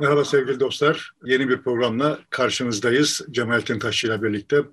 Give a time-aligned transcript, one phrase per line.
[0.00, 1.12] Merhaba sevgili dostlar.
[1.24, 4.64] Yeni bir programla karşınızdayız Cemalettin Taşçı ile birlikte.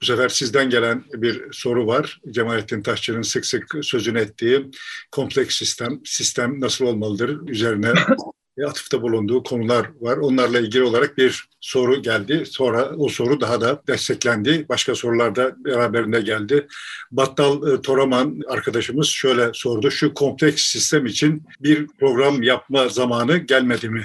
[0.00, 2.20] Bu sefer sizden gelen bir soru var.
[2.30, 4.70] Cemalettin Taşçı'nın sık sık sözünü ettiği
[5.12, 7.92] kompleks sistem, sistem nasıl olmalıdır üzerine
[8.66, 10.16] atıfta bulunduğu konular var.
[10.16, 12.46] Onlarla ilgili olarak bir soru geldi.
[12.46, 14.66] Sonra o soru daha da desteklendi.
[14.68, 16.66] Başka sorular da beraberinde geldi.
[17.10, 19.90] Battal e, Toraman arkadaşımız şöyle sordu.
[19.90, 24.04] Şu kompleks sistem için bir program yapma zamanı gelmedi mi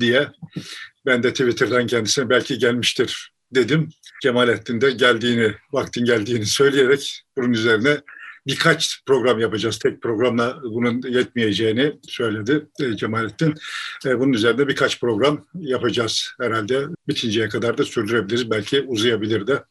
[0.00, 0.28] diye.
[1.06, 3.88] Ben de Twitter'dan kendisine belki gelmiştir dedim.
[4.22, 8.00] Cemalettin de geldiğini, vaktin geldiğini söyleyerek bunun üzerine
[8.46, 9.78] birkaç program yapacağız.
[9.78, 13.54] Tek programla bunun yetmeyeceğini söyledi e, Cemalettin.
[14.06, 16.84] E, bunun üzerinde birkaç program yapacağız herhalde.
[17.08, 18.50] Bitinceye kadar da sürdürebiliriz.
[18.50, 19.64] Belki uzayabilir de.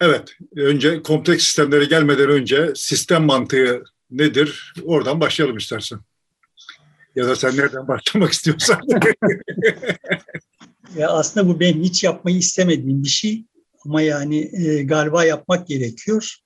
[0.00, 4.74] Evet, önce kompleks sistemlere gelmeden önce sistem mantığı nedir?
[4.82, 6.00] Oradan başlayalım istersen.
[7.16, 8.80] Ya da sen nereden başlamak istiyorsan.
[10.96, 13.44] ya aslında bu benim hiç yapmayı istemediğim bir şey.
[13.84, 16.36] Ama yani e, galiba yapmak gerekiyor.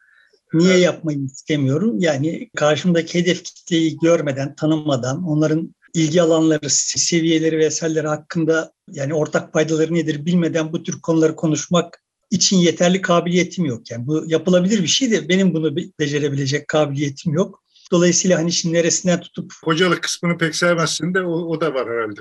[0.55, 1.99] Niye yapmayı istemiyorum?
[1.99, 9.95] Yani karşımdaki hedef kitleyi görmeden, tanımadan, onların ilgi alanları, seviyeleri vesaireleri hakkında yani ortak paydaları
[9.95, 13.91] nedir bilmeden bu tür konuları konuşmak için yeterli kabiliyetim yok.
[13.91, 17.66] Yani bu yapılabilir bir şey de benim bunu becerebilecek kabiliyetim yok.
[17.93, 19.53] Dolayısıyla hani şimdi neresinden tutup...
[19.65, 22.21] Hocalık kısmını pek sevmezsin de o, o da var herhalde.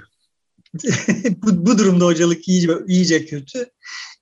[1.44, 3.66] bu, bu durumda hocalık iyice, iyice kötü.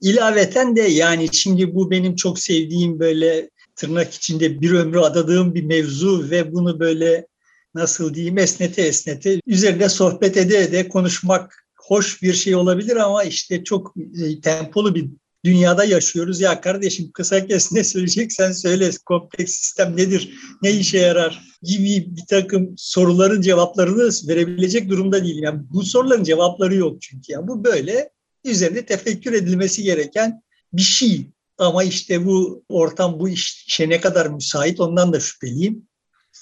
[0.02, 5.64] İlaveten de yani şimdi bu benim çok sevdiğim böyle tırnak içinde bir ömrü adadığım bir
[5.64, 7.28] mevzu ve bunu böyle
[7.76, 13.64] nasıl diyeyim esnete esnete üzerinde sohbet ede ede konuşmak hoş bir şey olabilir ama işte
[13.64, 15.10] çok e, tempolu bir
[15.46, 16.42] dünyada yaşıyoruz.
[16.42, 22.26] Ya kardeşim kısa kes ne söyleyeceksen söyle kompleks sistem nedir, ne işe yarar gibi bir
[22.30, 25.44] takım soruların cevaplarını verebilecek durumda değilim.
[25.44, 27.32] Yani bu soruların cevapları yok çünkü.
[27.32, 28.10] Yani bu böyle
[28.46, 30.42] üzerinde tefekkür edilmesi gereken
[30.74, 31.30] bir şey.
[31.58, 35.88] Ama işte bu ortam bu işe ne kadar müsait ondan da şüpheliyim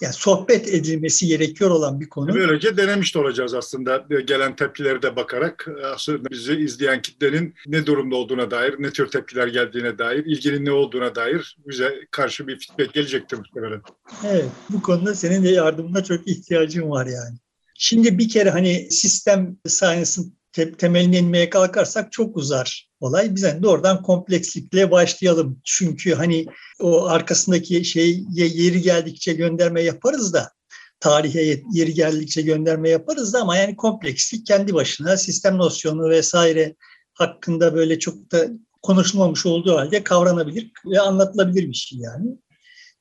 [0.01, 2.34] yani sohbet edilmesi gerekiyor olan bir konu.
[2.35, 8.16] Böylece denemiş de olacağız aslında gelen tepkileri de bakarak aslında bizi izleyen kitlenin ne durumda
[8.16, 12.94] olduğuna dair, ne tür tepkiler geldiğine dair, ilginin ne olduğuna dair bize karşı bir feedback
[12.94, 13.81] gelecektir muhtemelen.
[14.25, 17.38] Evet, bu konuda senin de yardımına çok ihtiyacım var yani.
[17.75, 23.35] Şimdi bir kere hani sistem science'ın te- temeline inmeye kalkarsak çok uzar olay.
[23.35, 25.62] Biz hani doğrudan komplekslikle başlayalım.
[25.63, 26.45] Çünkü hani
[26.79, 30.51] o arkasındaki şey yeri geldikçe gönderme yaparız da
[31.00, 36.75] tarihe yeri geldikçe gönderme yaparız da ama yani komplekslik kendi başına sistem nosyonu vesaire
[37.13, 38.47] hakkında böyle çok da
[38.81, 42.28] konuşulmamış olduğu halde kavranabilir ve anlatılabilir bir şey yani.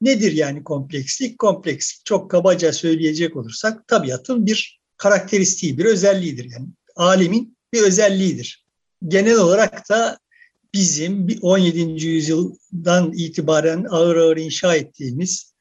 [0.01, 1.39] Nedir yani komplekslik?
[1.39, 6.51] Komplekslik çok kabaca söyleyecek olursak tabiatın bir karakteristiği, bir özelliğidir.
[6.51, 8.65] Yani alemin bir özelliğidir.
[9.09, 10.19] Genel olarak da
[10.75, 12.07] bizim 17.
[12.07, 15.55] yüzyıldan itibaren ağır ağır inşa ettiğimiz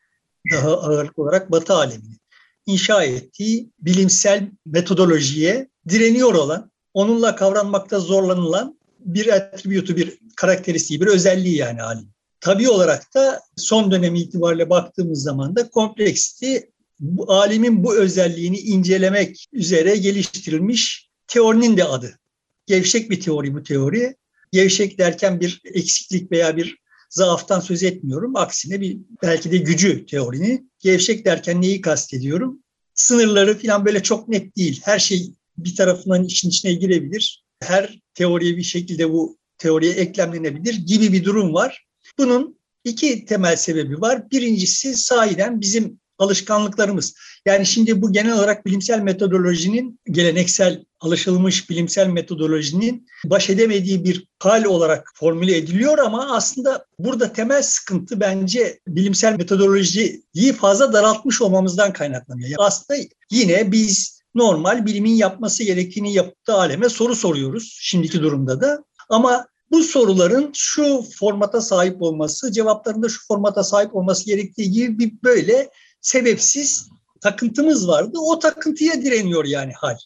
[0.52, 2.20] daha ağırlık olarak Batı alemini
[2.66, 11.58] inşa ettiği bilimsel metodolojiye direniyor olan, onunla kavranmakta zorlanılan bir attributu, bir karakteristiği, bir özelliği
[11.58, 12.10] yani alim.
[12.42, 19.46] Tabii olarak da son dönem itibariyle baktığımız zaman da kompleksiti bu alemin bu özelliğini incelemek
[19.54, 22.20] üzere geliştirilmiş teorinin de adı.
[22.66, 24.16] Gevşek bir teori bu teori.
[24.52, 26.78] Gevşek derken bir eksiklik veya bir
[27.10, 28.36] zaaftan söz etmiyorum.
[28.36, 30.64] Aksine bir belki de gücü teorini.
[30.80, 32.60] Gevşek derken neyi kastediyorum?
[32.94, 34.82] Sınırları falan böyle çok net değil.
[34.84, 37.44] Her şey bir tarafından işin içine girebilir.
[37.60, 41.86] Her teoriye bir şekilde bu teoriye eklemlenebilir gibi bir durum var.
[42.18, 44.32] Bunun iki temel sebebi var.
[44.32, 47.16] Birincisi sahiden bizim alışkanlıklarımız.
[47.46, 54.64] Yani şimdi bu genel olarak bilimsel metodolojinin, geleneksel alışılmış bilimsel metodolojinin baş edemediği bir hal
[54.64, 62.50] olarak formüle ediliyor ama aslında burada temel sıkıntı bence bilimsel metodolojiyi fazla daraltmış olmamızdan kaynaklanıyor.
[62.50, 63.00] Yani aslında
[63.32, 68.84] yine biz normal bilimin yapması gerektiğini yaptığı aleme soru soruyoruz şimdiki durumda da.
[69.10, 75.14] Ama bu soruların şu formata sahip olması, cevaplarında şu formata sahip olması gerektiği gibi bir
[75.24, 75.70] böyle
[76.02, 76.90] sebepsiz
[77.22, 78.18] takıntımız vardı.
[78.20, 79.98] O takıntıya direniyor yani hal.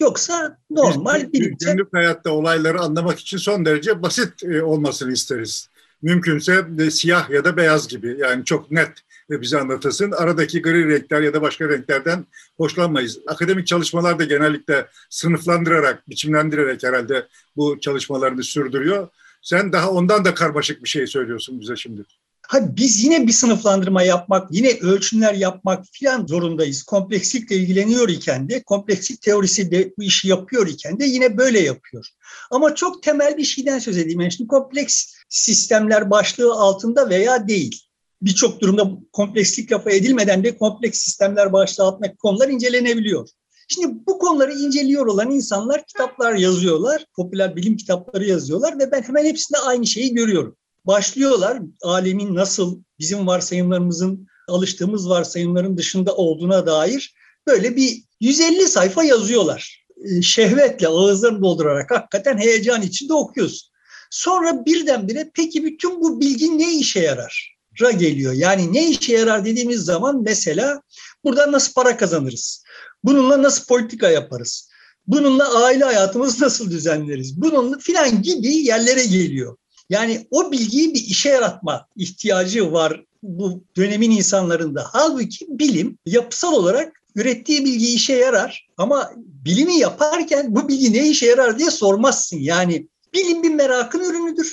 [0.00, 5.68] Yoksa normal bir Günlük hayatta olayları anlamak için son derece basit e, olmasını isteriz.
[6.02, 8.92] Mümkünse de siyah ya da beyaz gibi yani çok net
[9.30, 10.12] bize anlatırsın.
[10.12, 13.18] Aradaki gri renkler ya da başka renklerden hoşlanmayız.
[13.26, 19.08] Akademik çalışmalar da genellikle sınıflandırarak, biçimlendirerek herhalde bu çalışmalarını sürdürüyor.
[19.42, 22.04] Sen daha ondan da karmaşık bir şey söylüyorsun bize şimdi.
[22.48, 26.82] Ha biz yine bir sınıflandırma yapmak, yine ölçümler yapmak filan zorundayız.
[26.82, 32.06] Komplekslikle ilgileniyor iken de, komplekslik teorisi de bu işi yapıyor iken de yine böyle yapıyor.
[32.50, 34.20] Ama çok temel bir şeyden söz edeyim.
[34.20, 37.82] Yani şimdi kompleks sistemler başlığı altında veya değil.
[38.22, 43.28] Birçok durumda komplekslik lafı edilmeden de kompleks sistemler başlığı altındaki konular incelenebiliyor.
[43.68, 49.24] Şimdi bu konuları inceliyor olan insanlar kitaplar yazıyorlar, popüler bilim kitapları yazıyorlar ve ben hemen
[49.24, 57.14] hepsinde aynı şeyi görüyorum başlıyorlar alemin nasıl bizim varsayımlarımızın alıştığımız varsayımların dışında olduğuna dair
[57.46, 59.84] böyle bir 150 sayfa yazıyorlar.
[60.04, 63.68] Ee, şehvetle ağızlarını doldurarak hakikaten heyecan içinde okuyorsun.
[64.10, 67.56] Sonra birdenbire peki bütün bu bilgi ne işe yarar?
[67.80, 68.32] Ra geliyor.
[68.32, 70.82] Yani ne işe yarar dediğimiz zaman mesela
[71.24, 72.64] buradan nasıl para kazanırız?
[73.04, 74.68] Bununla nasıl politika yaparız?
[75.06, 77.40] Bununla aile hayatımızı nasıl düzenleriz?
[77.40, 79.56] Bununla filan gibi yerlere geliyor.
[79.90, 84.86] Yani o bilgiyi bir işe yaratma ihtiyacı var bu dönemin insanlarında.
[84.92, 91.26] Halbuki bilim yapısal olarak ürettiği bilgi işe yarar ama bilimi yaparken bu bilgi ne işe
[91.26, 92.38] yarar diye sormazsın.
[92.38, 94.52] Yani bilim bir merakın ürünüdür.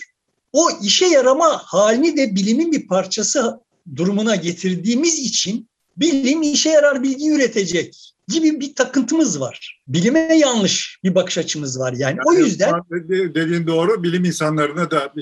[0.54, 3.60] O işe yarama halini de bilimin bir parçası
[3.96, 9.82] durumuna getirdiğimiğimiz için bilim işe yarar bilgi üretecek gibi bir takıntımız var.
[9.88, 12.02] Bilime yanlış bir bakış açımız var yani.
[12.02, 12.74] yani o yüzden
[13.36, 15.14] dediğin doğru bilim insanlarına da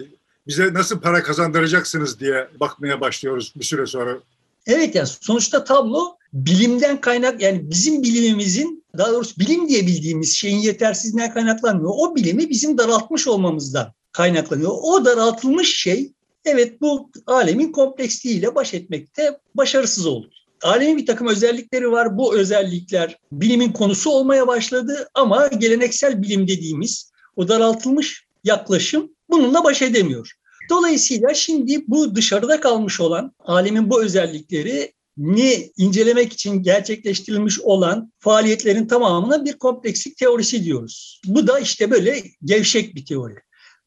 [0.48, 4.20] bize nasıl para kazandıracaksınız diye bakmaya başlıyoruz bir süre sonra.
[4.68, 10.58] Evet yani sonuçta tablo bilimden kaynak yani bizim bilimimizin daha doğrusu bilim diye bildiğimiz şeyin
[10.58, 11.92] yetersizliğinden kaynaklanmıyor.
[11.98, 14.72] O bilimi bizim daraltmış olmamızdan kaynaklanıyor.
[14.82, 16.12] O daraltılmış şey
[16.46, 20.30] evet bu alemin kompleksliğiyle baş etmekte başarısız oldu.
[20.64, 22.18] Alemin bir takım özellikleri var.
[22.18, 29.82] Bu özellikler bilimin konusu olmaya başladı ama geleneksel bilim dediğimiz o daraltılmış yaklaşım bununla baş
[29.82, 30.32] edemiyor.
[30.70, 38.88] Dolayısıyla şimdi bu dışarıda kalmış olan alemin bu özellikleri ni incelemek için gerçekleştirilmiş olan faaliyetlerin
[38.88, 41.22] tamamına bir komplekslik teorisi diyoruz.
[41.26, 43.36] Bu da işte böyle gevşek bir teori.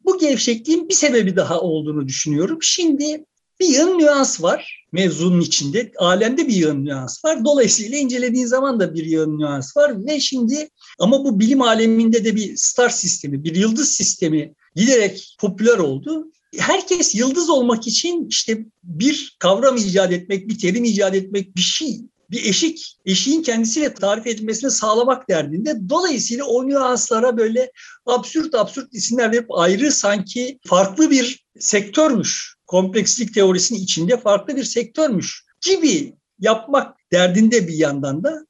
[0.04, 2.58] Bu gevşekliğin bir sebebi daha olduğunu düşünüyorum.
[2.62, 3.24] Şimdi
[3.60, 5.92] bir yığın nüans var mevzunun içinde.
[5.98, 7.44] Alemde bir yığın nüans var.
[7.44, 10.06] Dolayısıyla incelediğin zaman da bir yığın nüans var.
[10.06, 10.68] Ve şimdi
[10.98, 16.32] ama bu bilim aleminde de bir star sistemi, bir yıldız sistemi giderek popüler oldu.
[16.58, 22.00] Herkes yıldız olmak için işte bir kavram icat etmek, bir terim icat etmek, bir şey
[22.30, 25.88] bir eşik, eşiğin kendisiyle tarif edilmesini sağlamak derdinde.
[25.88, 27.72] Dolayısıyla o nüanslara böyle
[28.06, 35.44] absürt absürt isimler verip ayrı sanki farklı bir sektörmüş komplekslik teorisinin içinde farklı bir sektörmüş
[35.60, 38.46] gibi yapmak derdinde bir yandan da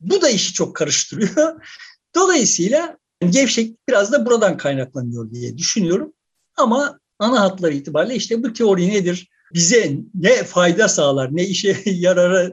[0.00, 1.62] bu da işi çok karıştırıyor.
[2.14, 2.98] Dolayısıyla
[3.30, 6.12] gevşeklik biraz da buradan kaynaklanıyor diye düşünüyorum.
[6.56, 9.28] Ama ana hatları itibariyle işte bu teori nedir?
[9.54, 12.52] Bize ne fayda sağlar, ne işe yarara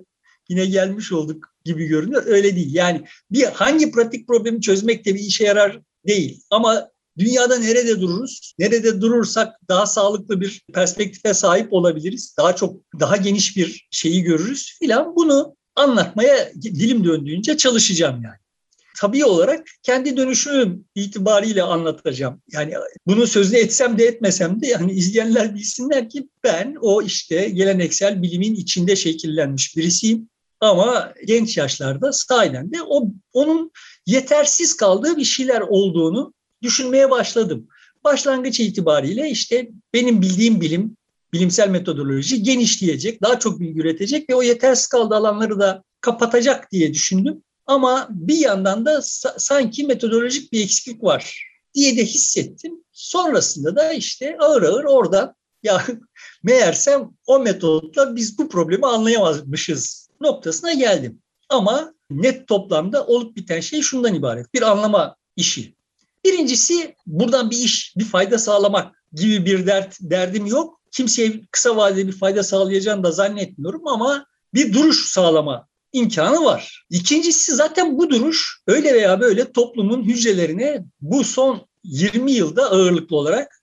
[0.49, 2.23] yine gelmiş olduk gibi görünüyor.
[2.25, 2.75] Öyle değil.
[2.75, 6.41] Yani bir hangi pratik problemi çözmek de bir işe yarar değil.
[6.49, 6.89] Ama
[7.21, 8.53] Dünyada nerede dururuz?
[8.59, 12.35] Nerede durursak daha sağlıklı bir perspektife sahip olabiliriz.
[12.38, 15.15] Daha çok, daha geniş bir şeyi görürüz filan.
[15.15, 18.35] Bunu anlatmaya dilim döndüğünce çalışacağım yani.
[18.97, 22.41] Tabii olarak kendi dönüşüm itibariyle anlatacağım.
[22.51, 22.73] Yani
[23.07, 28.56] bunu sözünü etsem de etmesem de yani izleyenler bilsinler ki ben o işte geleneksel bilimin
[28.56, 30.29] içinde şekillenmiş birisiyim.
[30.59, 33.03] Ama genç yaşlarda sahiden de o,
[33.33, 33.71] onun
[34.06, 37.68] yetersiz kaldığı bir şeyler olduğunu düşünmeye başladım.
[38.03, 40.97] Başlangıç itibariyle işte benim bildiğim bilim,
[41.33, 46.94] bilimsel metodoloji genişleyecek, daha çok bilgi üretecek ve o yetersiz kaldığı alanları da kapatacak diye
[46.94, 47.44] düşündüm.
[47.65, 49.01] Ama bir yandan da
[49.37, 52.83] sanki metodolojik bir eksiklik var diye de hissettim.
[52.91, 55.85] Sonrasında da işte ağır ağır oradan ya
[56.44, 61.21] meğersem o metotla biz bu problemi anlayamazmışız noktasına geldim.
[61.49, 64.53] Ama net toplamda olup biten şey şundan ibaret.
[64.53, 65.75] Bir anlama işi.
[66.25, 70.81] Birincisi buradan bir iş, bir fayda sağlamak gibi bir dert derdim yok.
[70.92, 76.85] Kimseye kısa vadede bir fayda sağlayacağını da zannetmiyorum ama bir duruş sağlama imkanı var.
[76.90, 83.61] İkincisi zaten bu duruş öyle veya böyle toplumun hücrelerine bu son 20 yılda ağırlıklı olarak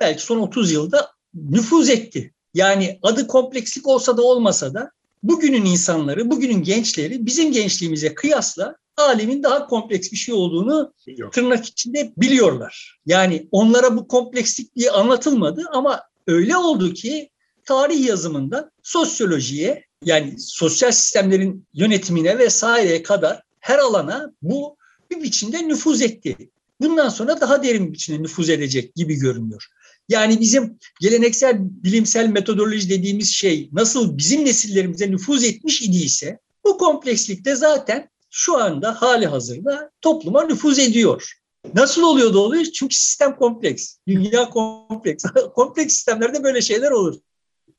[0.00, 2.34] belki son 30 yılda nüfuz etti.
[2.54, 4.90] Yani adı komplekslik olsa da olmasa da
[5.22, 11.32] bugünün insanları, bugünün gençleri bizim gençliğimize kıyasla alemin daha kompleks bir şey olduğunu Yok.
[11.32, 12.98] tırnak içinde biliyorlar.
[13.06, 17.30] Yani onlara bu komplekslik diye anlatılmadı ama öyle oldu ki
[17.64, 24.76] tarih yazımından sosyolojiye yani sosyal sistemlerin yönetimine vesaireye kadar her alana bu
[25.10, 26.36] bir biçimde nüfuz etti.
[26.80, 29.66] Bundan sonra daha derin bir biçimde nüfuz edecek gibi görünüyor.
[30.10, 37.56] Yani bizim geleneksel bilimsel metodoloji dediğimiz şey nasıl bizim nesillerimize nüfuz etmiş idiyse bu komplekslikte
[37.56, 41.32] zaten şu anda hali hazırda topluma nüfuz ediyor.
[41.74, 42.64] Nasıl oluyor da oluyor?
[42.64, 43.96] Çünkü sistem kompleks.
[44.08, 45.24] Dünya kompleks.
[45.54, 47.16] kompleks sistemlerde böyle şeyler olur.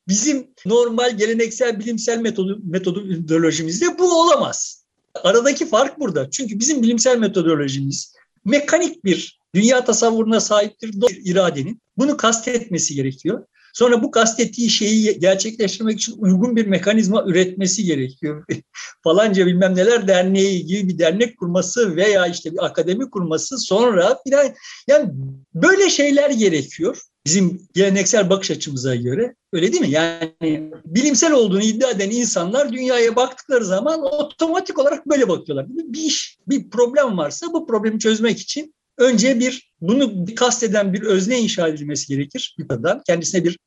[0.08, 4.84] Bizim normal geleneksel bilimsel metodu, metodolojimizde bu olamaz.
[5.14, 6.30] Aradaki fark burada.
[6.30, 10.90] Çünkü bizim bilimsel metodolojimiz mekanik bir dünya tasavvuruna sahiptir
[11.24, 11.82] iradenin.
[11.96, 13.44] Bunu kastetmesi gerekiyor.
[13.72, 18.44] Sonra bu kastettiği şeyi gerçekleştirmek için uygun bir mekanizma üretmesi gerekiyor.
[19.04, 24.54] Falanca bilmem neler derneği gibi bir dernek kurması veya işte bir akademi kurması sonra filan
[24.88, 25.10] yani
[25.54, 26.98] böyle şeyler gerekiyor.
[27.26, 29.90] Bizim geleneksel bakış açımıza göre öyle değil mi?
[29.90, 35.66] Yani bilimsel olduğunu iddia eden insanlar dünyaya baktıkları zaman otomatik olarak böyle bakıyorlar.
[35.68, 41.40] Bir iş, bir problem varsa bu problemi çözmek için önce bir bunu kasteden bir özne
[41.40, 43.04] inşa edilmesi gerekir kadar.
[43.04, 43.58] Kendisine bir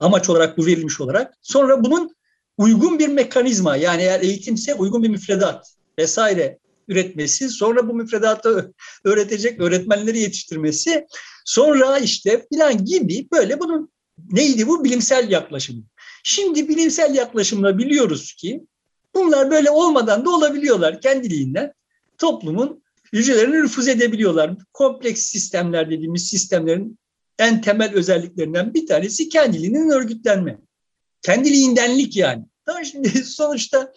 [0.00, 1.34] amaç olarak bu verilmiş olarak.
[1.42, 2.16] Sonra bunun
[2.58, 6.58] uygun bir mekanizma yani eğer eğitimse uygun bir müfredat vesaire
[6.88, 8.72] üretmesi, sonra bu müfredatı
[9.04, 11.06] öğretecek öğretmenleri yetiştirmesi,
[11.44, 13.92] sonra işte filan gibi böyle bunun
[14.30, 15.86] neydi bu bilimsel yaklaşım.
[16.24, 18.60] Şimdi bilimsel yaklaşımla biliyoruz ki
[19.14, 21.72] bunlar böyle olmadan da olabiliyorlar kendiliğinden.
[22.18, 22.81] Toplumun
[23.12, 24.54] hücrelerine nüfuz edebiliyorlar.
[24.72, 26.98] Kompleks sistemler dediğimiz sistemlerin
[27.38, 30.58] en temel özelliklerinden bir tanesi kendiliğinden örgütlenme.
[31.22, 32.44] Kendiliğindenlik yani.
[32.66, 33.92] Daha şimdi sonuçta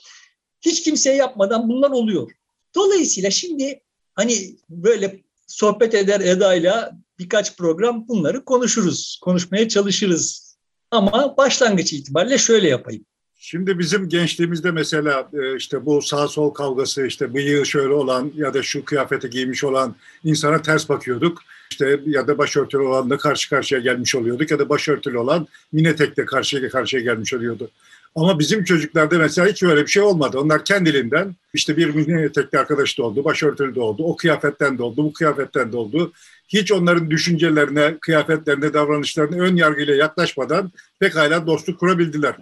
[0.61, 2.31] hiç kimseye yapmadan bunlar oluyor.
[2.75, 3.81] Dolayısıyla şimdi
[4.13, 10.57] hani böyle sohbet eder Eda'yla birkaç program bunları konuşuruz, konuşmaya çalışırız.
[10.91, 13.05] Ama başlangıç itibariyle şöyle yapayım.
[13.37, 18.53] Şimdi bizim gençliğimizde mesela e, işte bu sağ sol kavgası işte bıyığı şöyle olan ya
[18.53, 21.41] da şu kıyafeti giymiş olan insana ters bakıyorduk.
[21.71, 26.25] İşte ya da başörtülü olanla karşı karşıya gelmiş oluyorduk ya da başörtülü olan mine tekle
[26.25, 27.71] karşıya karşıya gelmiş oluyordu.
[28.15, 30.39] Ama bizim çocuklarda mesela hiç öyle bir şey olmadı.
[30.39, 34.83] Onlar kendiliğinden işte bir mini etekli arkadaş da oldu, başörtülü de oldu, o kıyafetten de
[34.83, 36.11] oldu, bu kıyafetten de oldu.
[36.47, 42.35] Hiç onların düşüncelerine, kıyafetlerine, davranışlarına ön yargıyla yaklaşmadan pekala dostluk kurabildiler.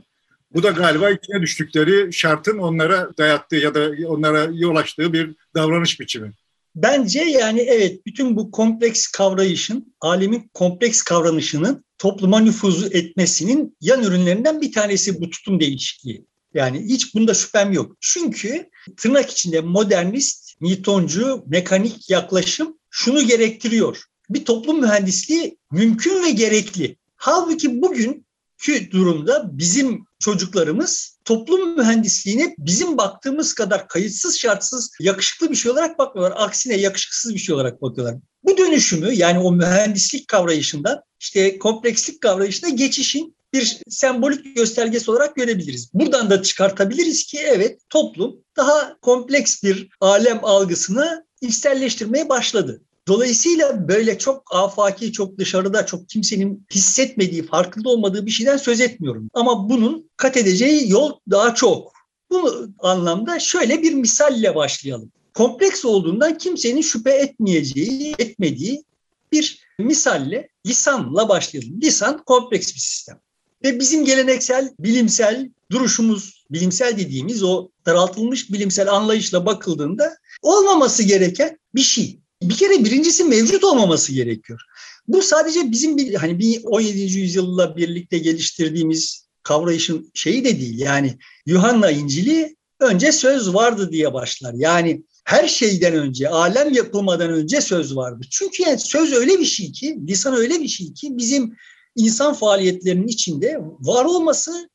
[0.53, 6.00] Bu da galiba içine düştükleri şartın onlara dayattığı ya da onlara yol açtığı bir davranış
[6.00, 6.33] biçimi.
[6.75, 14.62] Bence yani evet bütün bu kompleks kavrayışın, alemin kompleks kavranışının topluma nüfuzu etmesinin yan ürünlerinden
[14.62, 16.25] bir tanesi bu tutum değişikliği.
[16.53, 17.98] Yani hiç bunda şüphem yok.
[18.00, 24.03] Çünkü tırnak içinde modernist, Newtoncu, mekanik yaklaşım şunu gerektiriyor.
[24.29, 26.98] Bir toplum mühendisliği mümkün ve gerekli.
[27.15, 28.25] Halbuki bugün
[28.63, 36.00] ki durumda bizim çocuklarımız toplum mühendisliğine bizim baktığımız kadar kayıtsız şartsız yakışıklı bir şey olarak
[36.00, 36.38] bakmıyorlar.
[36.46, 38.15] Aksine yakışıksız bir şey olarak bakıyorlar.
[38.44, 45.89] Bu dönüşümü yani o mühendislik kavrayışından işte komplekslik kavrayışına geçişin bir sembolik göstergesi olarak görebiliriz.
[45.94, 52.82] Buradan da çıkartabiliriz ki evet toplum daha kompleks bir alem algısını içselleştirmeye başladı.
[53.07, 59.29] Dolayısıyla böyle çok afaki, çok dışarıda, çok kimsenin hissetmediği, farkında olmadığı bir şeyden söz etmiyorum.
[59.33, 61.93] Ama bunun kat edeceği yol daha çok.
[62.31, 65.12] Bu anlamda şöyle bir misalle başlayalım.
[65.33, 68.83] Kompleks olduğundan kimsenin şüphe etmeyeceği, etmediği
[69.31, 71.81] bir misalle lisanla başlayalım.
[71.81, 73.19] Lisan kompleks bir sistem.
[73.63, 81.81] Ve bizim geleneksel, bilimsel duruşumuz, bilimsel dediğimiz o daraltılmış bilimsel anlayışla bakıldığında olmaması gereken bir
[81.81, 82.19] şey
[82.50, 84.62] bir kere birincisi mevcut olmaması gerekiyor.
[85.08, 87.00] Bu sadece bizim bir hani bir 17.
[87.00, 90.80] yüzyılla birlikte geliştirdiğimiz kavrayışın şeyi de değil.
[90.80, 94.54] Yani Yuhanna İncil'i önce söz vardı diye başlar.
[94.54, 98.26] Yani her şeyden önce, alem yapılmadan önce söz vardı.
[98.32, 101.56] Çünkü yani söz öyle bir şey ki, lisan öyle bir şey ki bizim
[101.96, 104.70] insan faaliyetlerinin içinde var olması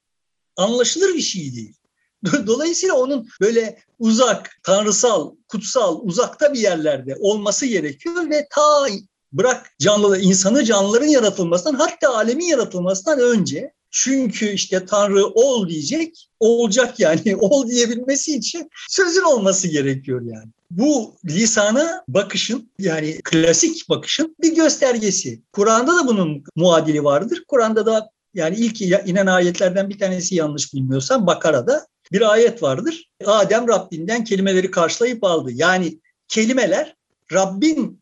[0.57, 1.78] anlaşılır bir şey değil.
[2.47, 8.87] Dolayısıyla onun böyle uzak, tanrısal, kutsal, uzakta bir yerlerde olması gerekiyor ve ta
[9.33, 17.01] bırak canlı insanı canlıların yaratılmasından hatta alemin yaratılmasından önce çünkü işte Tanrı ol diyecek, olacak
[17.01, 17.37] yani.
[17.41, 20.49] Ol diyebilmesi için sözün olması gerekiyor yani.
[20.71, 25.43] Bu lisana bakışın yani klasik bakışın bir göstergesi.
[25.53, 27.45] Kur'an'da da bunun muadili vardır.
[27.49, 33.11] Kur'an'da da yani ilk inen ayetlerden bir tanesi yanlış bilmiyorsam Bakara'da bir ayet vardır.
[33.25, 35.51] Adem Rabbinden kelimeleri karşılayıp aldı.
[35.53, 35.99] Yani
[36.29, 36.97] kelimeler
[37.33, 38.01] Rabbin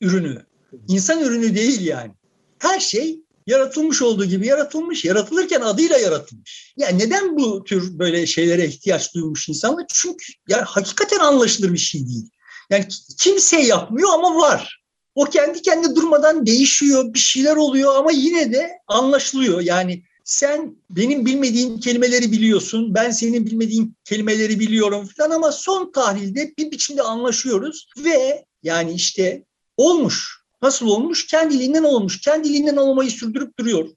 [0.00, 0.46] ürünü.
[0.88, 2.12] insan ürünü değil yani.
[2.58, 5.04] Her şey yaratılmış olduğu gibi yaratılmış.
[5.04, 6.74] Yaratılırken adıyla yaratılmış.
[6.76, 9.84] Yani neden bu tür böyle şeylere ihtiyaç duymuş insanlar?
[9.92, 12.30] Çünkü yani hakikaten anlaşılır bir şey değil.
[12.70, 12.88] Yani
[13.20, 14.82] kimse yapmıyor ama var.
[15.14, 19.60] O kendi kendi durmadan değişiyor, bir şeyler oluyor ama yine de anlaşılıyor.
[19.60, 26.52] Yani sen benim bilmediğim kelimeleri biliyorsun, ben senin bilmediğin kelimeleri biliyorum falan ama son tahlilde
[26.58, 29.44] bir biçimde anlaşıyoruz ve yani işte
[29.76, 30.42] olmuş.
[30.62, 31.26] Nasıl olmuş?
[31.26, 32.20] Kendiliğinden olmuş.
[32.20, 33.88] Kendiliğinden olmayı sürdürüp duruyor.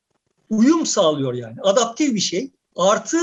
[0.50, 1.62] Uyum sağlıyor yani.
[1.62, 2.52] Adaptif bir şey.
[2.76, 3.18] Artı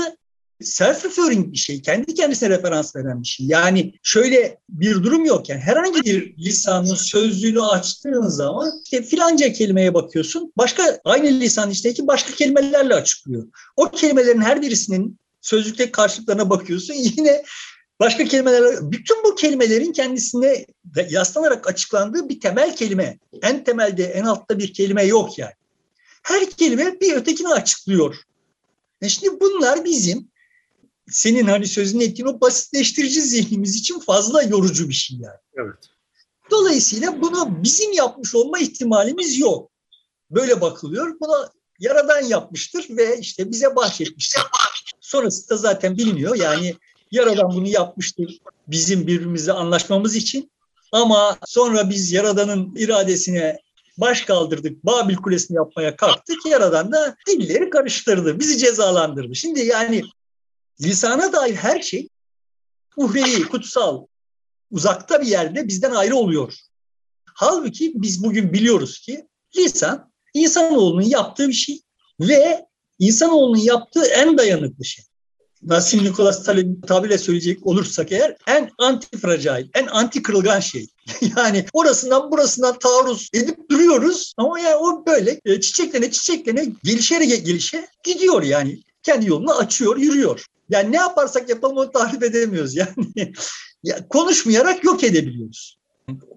[0.65, 1.81] self-referring bir şey.
[1.81, 3.45] Kendi kendisine referans veren bir şey.
[3.45, 5.49] Yani şöyle bir durum yok.
[5.49, 10.53] Yani herhangi bir lisanın sözlüğünü açtığın zaman işte filanca kelimeye bakıyorsun.
[10.57, 13.47] Başka aynı lisan içindeki başka kelimelerle açıklıyor.
[13.77, 16.93] O kelimelerin her birisinin sözlükteki karşılıklarına bakıyorsun.
[17.17, 17.43] Yine
[17.99, 20.65] başka kelimeler, bütün bu kelimelerin kendisine
[21.09, 23.19] yaslanarak açıklandığı bir temel kelime.
[23.41, 25.53] En temelde, en altta bir kelime yok yani.
[26.23, 28.15] Her kelime bir ötekini açıklıyor.
[29.01, 30.32] E şimdi bunlar bizim
[31.13, 35.37] senin hani sözünü ettiğin o basitleştirici zihnimiz için fazla yorucu bir şey yani.
[35.53, 35.89] Evet.
[36.51, 39.71] Dolayısıyla bunu bizim yapmış olma ihtimalimiz yok.
[40.31, 41.15] Böyle bakılıyor.
[41.19, 44.41] Bunu yaradan yapmıştır ve işte bize bahşetmiştir.
[45.01, 46.35] Sonrası da zaten biliniyor.
[46.35, 46.75] Yani
[47.11, 50.51] yaradan bunu yapmıştır bizim birbirimizle anlaşmamız için.
[50.91, 53.59] Ama sonra biz yaradanın iradesine
[53.97, 54.85] baş kaldırdık.
[54.85, 56.45] Babil Kulesi'ni yapmaya kalktık.
[56.45, 58.39] Yaradan da dilleri karıştırdı.
[58.39, 59.35] Bizi cezalandırdı.
[59.35, 60.03] Şimdi yani
[60.81, 62.09] lisana dair her şey
[62.97, 64.05] uhrevi, kutsal,
[64.71, 66.53] uzakta bir yerde bizden ayrı oluyor.
[67.25, 69.27] Halbuki biz bugün biliyoruz ki
[69.57, 71.81] lisan insanoğlunun yaptığı bir şey
[72.19, 72.65] ve
[72.99, 75.05] insanoğlunun yaptığı en dayanıklı şey.
[75.65, 80.87] Nasim Nikolas Taleb'in tabirle söyleyecek olursak eğer en antifragile, en anti kırılgan şey.
[81.37, 87.87] yani orasından burasından taarruz edip duruyoruz ama yani o böyle e, çiçeklene çiçeklene gelişerek gelişe
[88.03, 88.81] gidiyor yani.
[89.03, 90.45] Kendi yolunu açıyor, yürüyor.
[90.69, 92.75] Yani ne yaparsak yapalım onu tahrip edemiyoruz.
[93.15, 93.33] Yani
[93.83, 95.77] ya, konuşmayarak yok edebiliyoruz.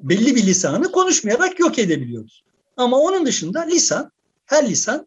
[0.02, 2.44] Belli bir lisanı konuşmayarak yok edebiliyoruz.
[2.76, 4.10] Ama onun dışında lisan,
[4.46, 5.06] her lisan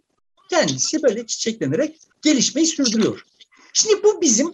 [0.49, 3.23] kendisi böyle çiçeklenerek gelişmeyi sürdürüyor.
[3.73, 4.53] Şimdi bu bizim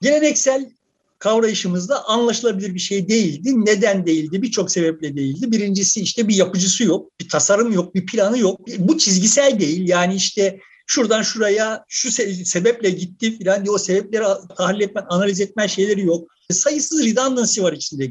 [0.00, 0.70] geleneksel
[1.18, 3.66] kavrayışımızda anlaşılabilir bir şey değildi.
[3.66, 4.42] Neden değildi?
[4.42, 5.52] Birçok sebeple değildi.
[5.52, 8.60] Birincisi işte bir yapıcısı yok, bir tasarım yok, bir planı yok.
[8.78, 9.88] Bu çizgisel değil.
[9.88, 12.10] Yani işte şuradan şuraya şu
[12.44, 14.24] sebeple gitti filan diye o sebepleri
[14.56, 16.28] tahlil etmen, analiz etmen şeyleri yok.
[16.50, 18.10] Sayısız redundancy var içinde.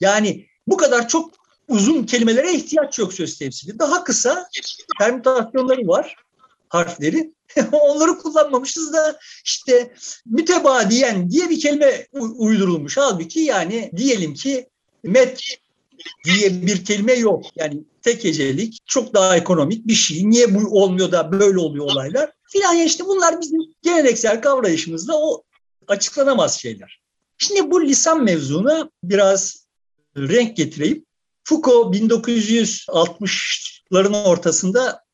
[0.00, 1.34] Yani bu kadar çok
[1.68, 3.78] uzun kelimelere ihtiyaç yok söz temsili.
[3.78, 4.48] Daha kısa
[4.98, 6.16] permütasyonları var
[6.68, 7.34] harfleri.
[7.72, 9.94] Onları kullanmamışız da işte
[10.26, 12.96] mütebadiyen diye bir kelime uydurulmuş.
[12.96, 14.68] Halbuki yani diyelim ki
[15.02, 15.40] met
[16.24, 17.44] diye bir kelime yok.
[17.56, 20.30] Yani tek hecelik çok daha ekonomik bir şey.
[20.30, 22.32] Niye bu olmuyor da böyle oluyor olaylar?
[22.42, 25.42] Filan yani işte bunlar bizim geleneksel kavrayışımızda o
[25.88, 27.00] açıklanamaz şeyler.
[27.38, 29.66] Şimdi bu lisan mevzuna biraz
[30.16, 31.04] renk getireyim.
[31.44, 35.04] Foucault 1960'ların ortasında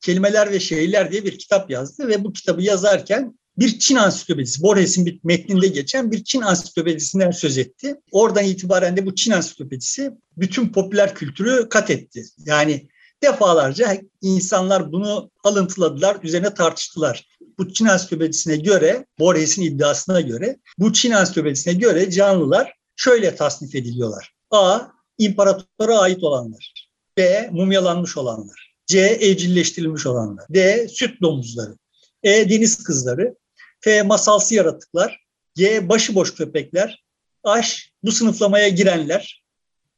[0.00, 5.06] Kelimeler ve Şehirler diye bir kitap yazdı ve bu kitabı yazarken bir Çin ansiklopedisi, Borges'in
[5.06, 7.94] bir metninde geçen bir Çin ansiklopedisinden söz etti.
[8.12, 12.24] Oradan itibaren de bu Çin ansiklopedisi bütün popüler kültürü kat etti.
[12.46, 12.88] Yani
[13.22, 17.26] defalarca insanlar bunu alıntıladılar, üzerine tartıştılar.
[17.58, 24.34] Bu Çin ansiklopedisine göre, Borges'in iddiasına göre, bu Çin ansiklopedisine göre canlılar şöyle tasnif ediliyorlar.
[24.50, 24.80] A.
[25.18, 26.88] İmparatora ait olanlar.
[27.16, 27.48] B.
[27.52, 28.74] Mumyalanmış olanlar.
[28.86, 29.00] C.
[29.00, 30.44] Evcilleştirilmiş olanlar.
[30.50, 30.88] D.
[30.88, 31.76] Süt domuzları.
[32.22, 32.50] E.
[32.50, 33.34] Deniz kızları.
[33.80, 34.02] F.
[34.02, 35.20] Masalsı yaratıklar.
[35.54, 35.88] G.
[35.88, 37.04] Başıboş köpekler.
[37.44, 37.76] H.
[38.02, 39.44] Bu sınıflamaya girenler.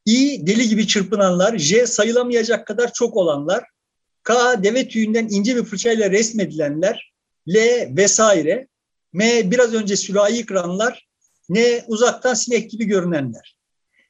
[0.06, 0.46] I.
[0.46, 1.58] Deli gibi çırpınanlar.
[1.58, 1.86] J.
[1.86, 3.64] Sayılamayacak kadar çok olanlar.
[4.22, 4.62] K.
[4.64, 7.12] Deve tüyünden ince bir fırçayla resmedilenler.
[7.48, 7.56] L.
[7.96, 8.68] Vesaire.
[9.12, 9.50] M.
[9.50, 11.08] Biraz önce sürahi kıranlar.
[11.48, 11.84] N.
[11.88, 13.56] Uzaktan sinek gibi görünenler.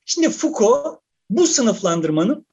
[0.07, 2.47] Şimdi Foucault bu sınıflandırmanın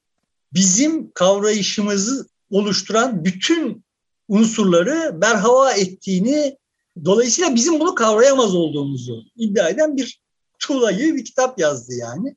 [0.54, 3.84] bizim kavrayışımızı oluşturan bütün
[4.28, 6.58] unsurları berhava ettiğini
[7.06, 10.22] Dolayısıyla bizim bunu kavrayamaz olduğumuzu iddia eden bir
[10.60, 12.36] tuğlayı bir kitap yazdı yani.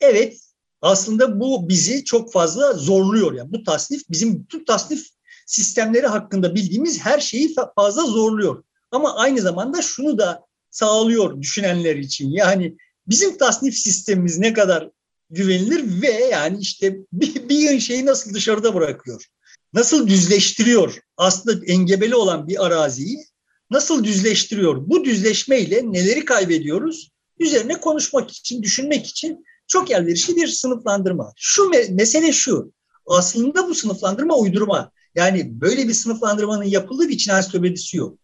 [0.00, 0.40] Evet
[0.82, 3.32] aslında bu bizi çok fazla zorluyor.
[3.32, 5.08] Yani bu tasnif bizim bütün tasnif
[5.46, 8.64] sistemleri hakkında bildiğimiz her şeyi fazla zorluyor.
[8.90, 12.30] Ama aynı zamanda şunu da sağlıyor düşünenler için.
[12.30, 12.76] Yani
[13.06, 14.90] bizim tasnif sistemimiz ne kadar
[15.30, 19.24] güvenilir ve yani işte bir, bir şeyi nasıl dışarıda bırakıyor.
[19.72, 23.24] Nasıl düzleştiriyor aslında engebeli olan bir araziyi
[23.70, 24.88] nasıl düzleştiriyor?
[24.88, 27.10] Bu düzleşmeyle neleri kaybediyoruz?
[27.38, 31.32] Üzerine konuşmak için, düşünmek için çok elverişli bir sınıflandırma.
[31.36, 32.72] Şu me- mesele şu.
[33.06, 34.90] Aslında bu sınıflandırma uydurma.
[35.14, 38.18] Yani böyle bir sınıflandırmanın yapıldığı bir Çin ansiklopedisi yok.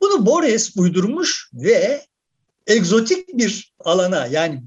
[0.00, 2.06] Bunu Borges uydurmuş ve
[2.66, 4.62] egzotik bir alana yani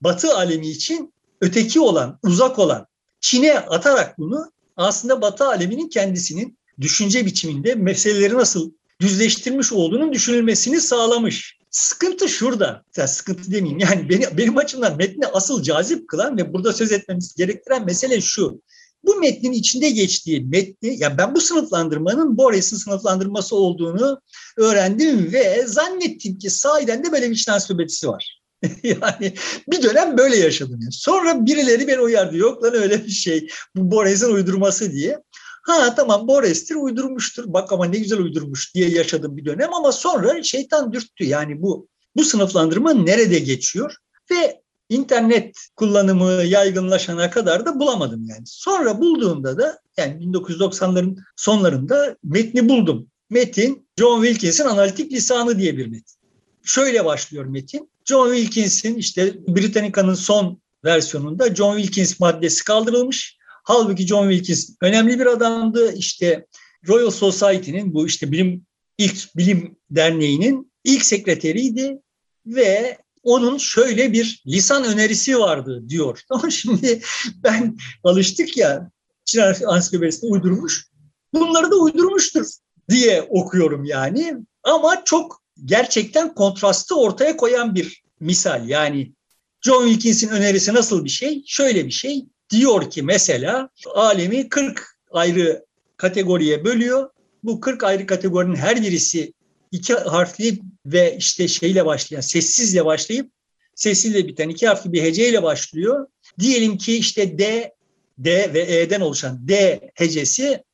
[0.00, 2.86] Batı alemi için öteki olan, uzak olan,
[3.20, 11.58] Çin'e atarak bunu aslında Batı aleminin kendisinin düşünce biçiminde meseleleri nasıl düzleştirmiş olduğunun düşünülmesini sağlamış.
[11.70, 12.82] Sıkıntı şurada.
[12.96, 13.78] Ya sıkıntı demeyeyim.
[13.78, 18.62] Yani benim, benim açımdan metni asıl cazip kılan ve burada söz etmemiz gerektiren mesele şu.
[19.04, 24.20] Bu metnin içinde geçtiği metni, ya ben bu sınıflandırmanın Bores'in sınıflandırması olduğunu
[24.56, 27.60] öğrendim ve zannettim ki sahiden de böyle bir içten
[28.04, 28.40] var.
[28.82, 29.34] yani
[29.68, 30.78] bir dönem böyle yaşadım.
[30.80, 30.92] Yani.
[30.92, 32.36] Sonra birileri beni uyardı.
[32.36, 33.48] Yok lan öyle bir şey.
[33.76, 35.18] Bu Bores'in uydurması diye.
[35.66, 37.44] Ha tamam Bores'tir uydurmuştur.
[37.46, 41.24] Bak ama ne güzel uydurmuş diye yaşadım bir dönem ama sonra şeytan dürttü.
[41.24, 43.96] Yani bu bu sınıflandırma nerede geçiyor?
[44.30, 48.42] Ve internet kullanımı yaygınlaşana kadar da bulamadım yani.
[48.46, 53.06] Sonra bulduğumda da yani 1990'ların sonlarında metni buldum.
[53.30, 56.16] Metin John Wilkins'in analitik lisanı diye bir metin.
[56.64, 57.90] Şöyle başlıyor metin.
[58.04, 63.36] John Wilkins'in işte Britannica'nın son versiyonunda John Wilkins maddesi kaldırılmış.
[63.68, 65.92] Halbuki John Wilkins önemli bir adamdı.
[65.92, 66.46] İşte
[66.88, 68.66] Royal Society'nin bu işte bilim
[68.98, 71.98] ilk bilim derneğinin ilk sekreteriydi
[72.46, 76.20] ve onun şöyle bir lisan önerisi vardı diyor.
[76.30, 77.00] Ama şimdi
[77.44, 78.90] ben alıştık ya
[79.24, 80.86] Çin ansiklopedisinde uydurmuş.
[81.34, 82.46] Bunları da uydurmuştur
[82.90, 84.34] diye okuyorum yani.
[84.62, 88.68] Ama çok gerçekten kontrastı ortaya koyan bir misal.
[88.68, 89.12] Yani
[89.60, 91.42] John Wilkins'in önerisi nasıl bir şey?
[91.46, 92.26] Şöyle bir şey.
[92.50, 95.64] Diyor ki mesela alemi 40 ayrı
[95.96, 97.10] kategoriye bölüyor.
[97.42, 99.32] Bu 40 ayrı kategorinin her birisi
[99.72, 103.30] iki harfli ve işte şeyle başlayan, sessizle başlayıp
[103.74, 106.06] sessizle biten iki harfli bir heceyle başlıyor.
[106.40, 107.72] Diyelim ki işte D,
[108.18, 110.64] D ve E'den oluşan D hecesi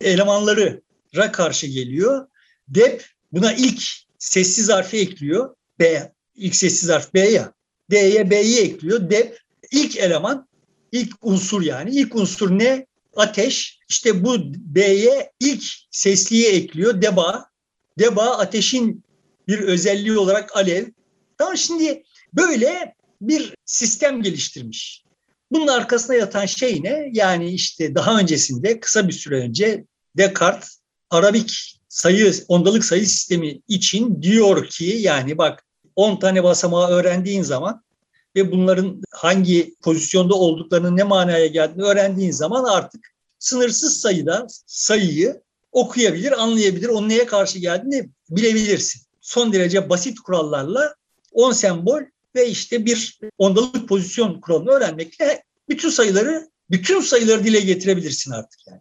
[0.00, 0.82] elemanları
[1.16, 2.26] ra karşı geliyor.
[2.68, 3.82] Dep buna ilk
[4.18, 5.54] sessiz harfi ekliyor.
[5.78, 7.52] B, ilk sessiz harf B ya.
[7.90, 9.10] D'ye B'yi ekliyor.
[9.10, 9.38] Dep
[9.70, 10.48] ilk eleman,
[10.92, 11.90] ilk unsur yani.
[11.90, 12.86] İlk unsur ne?
[13.16, 13.78] Ateş.
[13.88, 17.02] İşte bu B'ye ilk sesliyi ekliyor.
[17.02, 17.50] Deba.
[17.98, 19.04] Deba ateşin
[19.48, 20.86] bir özelliği olarak alev.
[21.38, 22.02] Tamam şimdi
[22.34, 25.04] böyle bir sistem geliştirmiş.
[25.52, 27.10] Bunun arkasında yatan şey ne?
[27.12, 29.84] Yani işte daha öncesinde kısa bir süre önce
[30.16, 35.64] Descartes Arabik sayı, ondalık sayı sistemi için diyor ki yani bak
[35.96, 37.82] 10 tane basamağı öğrendiğin zaman
[38.36, 46.42] ve bunların hangi pozisyonda olduklarını ne manaya geldiğini öğrendiğin zaman artık sınırsız sayıda sayıyı okuyabilir,
[46.42, 49.02] anlayabilir, onun neye karşı geldiğini bilebilirsin.
[49.20, 50.94] Son derece basit kurallarla
[51.32, 52.02] 10 sembol
[52.34, 58.80] ve işte bir ondalık pozisyon kuralını öğrenmekle bütün sayıları bütün sayıları dile getirebilirsin artık yani.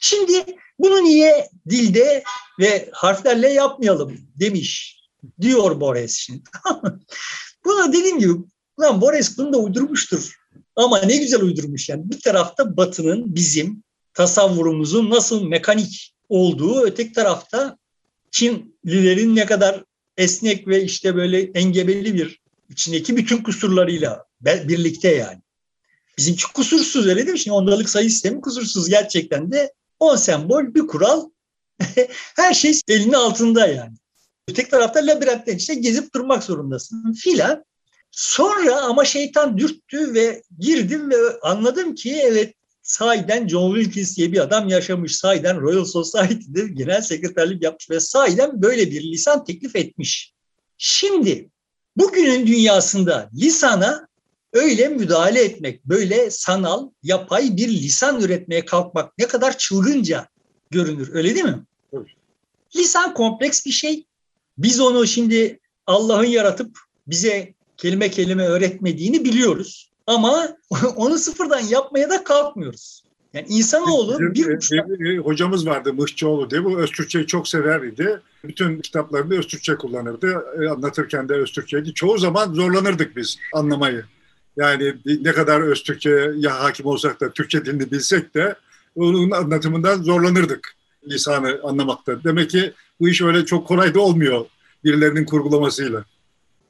[0.00, 0.44] Şimdi
[0.78, 2.22] bunu niye dilde
[2.60, 5.00] ve harflerle yapmayalım demiş
[5.40, 6.42] diyor Borges şimdi.
[7.64, 8.32] Buna dediğim gibi
[8.80, 10.34] lan Borges bunu da uydurmuştur.
[10.76, 12.10] Ama ne güzel uydurmuş yani.
[12.10, 13.82] Bir tarafta Batı'nın bizim
[14.14, 17.78] tasavvurumuzun nasıl mekanik olduğu, öteki tarafta
[18.30, 19.84] Çinlilerin ne kadar
[20.16, 25.38] esnek ve işte böyle engebeli bir içindeki bütün kusurlarıyla birlikte yani.
[26.18, 27.38] Bizimki kusursuz öyle değil mi?
[27.38, 31.30] Şimdi ondalık sayı sistemi kusursuz gerçekten de 10 sembol bir kural
[32.36, 33.94] her şey elinin altında yani.
[34.48, 37.64] Öteki tarafta labirentten işte gezip durmak zorundasın filan.
[38.10, 44.38] Sonra ama şeytan dürttü ve girdim ve anladım ki evet sahiden John Wilkins diye bir
[44.38, 45.16] adam yaşamış.
[45.16, 50.32] Sahiden Royal Society'de genel sekreterlik yapmış ve sahiden böyle bir lisan teklif etmiş.
[50.78, 51.50] Şimdi
[51.96, 54.08] bugünün dünyasında lisana
[54.52, 60.28] öyle müdahale etmek, böyle sanal, yapay bir lisan üretmeye kalkmak ne kadar çılgınca
[60.70, 61.14] görünür.
[61.14, 61.64] Öyle değil mi?
[61.92, 62.06] Evet.
[62.76, 64.06] Lisan kompleks bir şey.
[64.58, 69.90] Biz onu şimdi Allah'ın yaratıp bize kelime kelime öğretmediğini biliyoruz.
[70.06, 70.56] Ama
[70.96, 73.02] onu sıfırdan yapmaya da kalkmıyoruz.
[73.34, 74.88] Yani insanoğlu bir, bir uçta...
[74.88, 76.64] Bir, bir, hocamız vardı Mıhçıoğlu diye.
[76.64, 78.20] Bu Öztürkçeyi çok severdi.
[78.44, 80.44] Bütün kitaplarında Öztürkçe kullanırdı.
[80.62, 81.94] E, anlatırken de Öztürkçeydi.
[81.94, 84.04] Çoğu zaman zorlanırdık biz anlamayı.
[84.56, 88.54] Yani ne kadar Öztürkçe'ye hakim olsak da Türkçe dilini bilsek de
[88.96, 90.74] onun anlatımından zorlanırdık
[91.08, 92.24] lisanı anlamakta.
[92.24, 94.46] Demek ki bu iş öyle çok kolay da olmuyor
[94.84, 96.04] birilerinin kurgulamasıyla.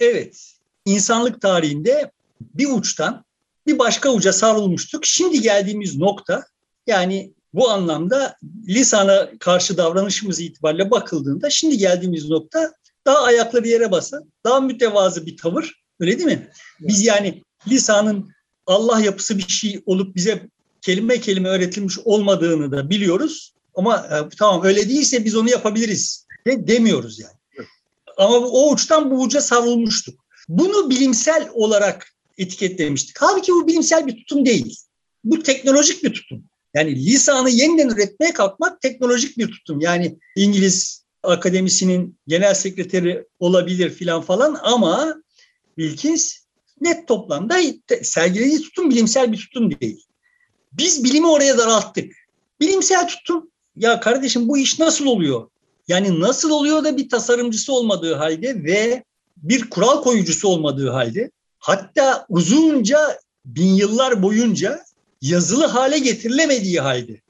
[0.01, 0.58] Evet.
[0.89, 3.25] İnsanlık tarihinde bir uçtan
[3.67, 5.05] bir başka uca savrulmuştuk.
[5.05, 6.45] Şimdi geldiğimiz nokta
[6.87, 8.37] yani bu anlamda
[8.69, 12.73] lisana karşı davranışımız itibariyle bakıldığında şimdi geldiğimiz nokta
[13.07, 15.83] daha ayakları yere basan, daha mütevazı bir tavır.
[16.01, 16.51] Öyle değil mi?
[16.81, 18.31] Biz yani lisanın
[18.67, 20.49] Allah yapısı bir şey olup bize
[20.83, 23.55] kelime kelime öğretilmiş olmadığını da biliyoruz.
[23.75, 27.35] Ama e, tamam öyle değilse biz onu yapabiliriz de demiyoruz yani.
[28.17, 30.28] Ama o uçtan bu uca savrulmuştuk.
[30.49, 33.17] Bunu bilimsel olarak etiketlemiştik.
[33.21, 34.77] Halbuki bu bilimsel bir tutum değil.
[35.25, 36.45] Bu teknolojik bir tutum.
[36.75, 39.81] Yani lisanı yeniden üretmeye kalkmak teknolojik bir tutum.
[39.81, 45.23] Yani İngiliz akademisinin genel sekreteri olabilir filan falan ama
[45.77, 46.37] Wilkins
[46.81, 47.57] net toplamda
[48.03, 50.05] sergilediği tutum bilimsel bir tutum değil.
[50.73, 52.13] Biz bilimi oraya daralttık.
[52.61, 55.51] Bilimsel tutum ya kardeşim bu iş nasıl oluyor?
[55.89, 59.05] Yani nasıl oluyor da bir tasarımcısı olmadığı halde ve
[59.43, 64.85] bir kural koyucusu olmadığı halde hatta uzunca bin yıllar boyunca
[65.23, 67.21] yazılı hale getirilemediği halde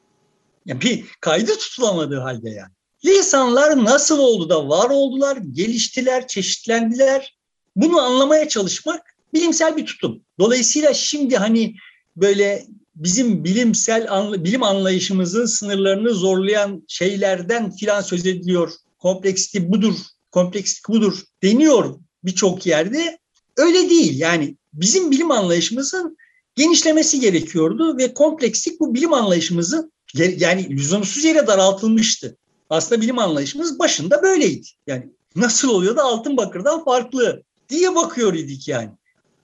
[0.66, 2.72] yani bir kaydı tutulamadığı halde yani.
[3.04, 7.36] Lisanlar nasıl oldu da var oldular, geliştiler, çeşitlendiler.
[7.76, 10.22] Bunu anlamaya çalışmak bilimsel bir tutum.
[10.38, 11.74] Dolayısıyla şimdi hani
[12.16, 14.08] böyle bizim bilimsel
[14.44, 18.72] bilim anlayışımızın sınırlarını zorlayan şeylerden filan söz ediliyor.
[18.98, 19.94] Kompleksite budur,
[20.32, 23.18] komplekslik budur deniyor birçok yerde.
[23.56, 26.16] Öyle değil yani bizim bilim anlayışımızın
[26.56, 32.36] genişlemesi gerekiyordu ve komplekslik bu bilim anlayışımızın yani lüzumsuz yere daraltılmıştı.
[32.70, 34.68] Aslında bilim anlayışımız başında böyleydi.
[34.86, 38.90] Yani nasıl oluyor da altın bakırdan farklı diye bakıyor idik yani.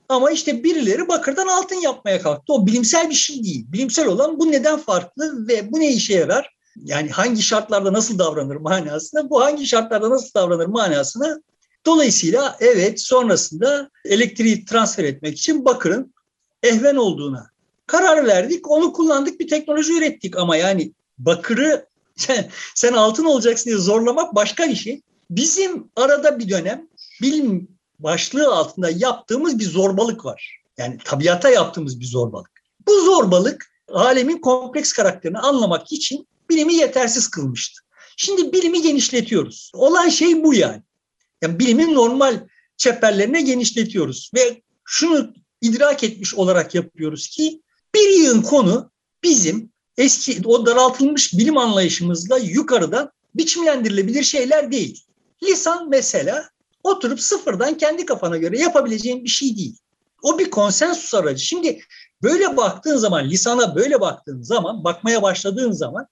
[0.09, 2.53] Ama işte birileri bakırdan altın yapmaya kalktı.
[2.53, 3.65] O bilimsel bir şey değil.
[3.67, 6.54] Bilimsel olan bu neden farklı ve bu ne işe yarar?
[6.83, 11.41] Yani hangi şartlarda nasıl davranır manasına, bu hangi şartlarda nasıl davranır manasına.
[11.85, 16.13] Dolayısıyla evet sonrasında elektriği transfer etmek için bakırın
[16.63, 17.49] ehven olduğuna
[17.87, 18.71] karar verdik.
[18.71, 21.85] Onu kullandık bir teknoloji ürettik ama yani bakırı
[22.75, 25.01] sen, altın olacaksın diye zorlamak başka bir şey.
[25.29, 26.87] Bizim arada bir dönem
[27.21, 27.67] bilim
[27.99, 30.61] başlığı altında yaptığımız bir zorbalık var.
[30.77, 32.51] Yani tabiata yaptığımız bir zorbalık.
[32.87, 37.81] Bu zorbalık alemin kompleks karakterini anlamak için bilimi yetersiz kılmıştı.
[38.17, 39.71] Şimdi bilimi genişletiyoruz.
[39.73, 40.83] Olan şey bu yani.
[41.41, 47.61] Yani bilimin normal çeperlerine genişletiyoruz ve şunu idrak etmiş olarak yapıyoruz ki
[47.95, 48.91] bir yığın konu
[49.23, 55.03] bizim eski o daraltılmış bilim anlayışımızla yukarıdan biçimlendirilebilir şeyler değil.
[55.43, 56.49] Lisan mesela
[56.83, 59.77] oturup sıfırdan kendi kafana göre yapabileceğin bir şey değil.
[60.21, 61.45] O bir konsensus aracı.
[61.45, 61.79] Şimdi
[62.23, 66.07] böyle baktığın zaman, lisana böyle baktığın zaman, bakmaya başladığın zaman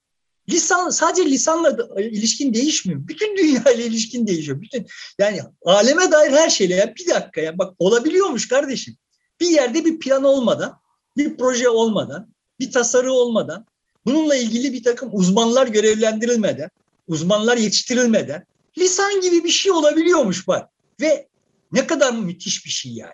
[0.50, 3.08] lisan sadece lisanla ilişkin değişmiyor.
[3.08, 4.62] Bütün dünya ile ilişkin değişiyor.
[4.62, 4.88] Bütün
[5.20, 8.98] yani aleme dair her şeyle ya bir dakika ya bak olabiliyormuş kardeşim.
[9.40, 10.80] Bir yerde bir plan olmadan,
[11.18, 13.66] bir proje olmadan, bir tasarı olmadan,
[14.06, 16.70] bununla ilgili bir takım uzmanlar görevlendirilmeden,
[17.08, 18.46] uzmanlar yetiştirilmeden
[18.78, 20.70] lisan gibi bir şey olabiliyormuş bak.
[21.02, 21.28] Ve
[21.72, 23.14] ne kadar müthiş bir şey yani.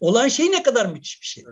[0.00, 1.44] Olan şey ne kadar müthiş bir şey.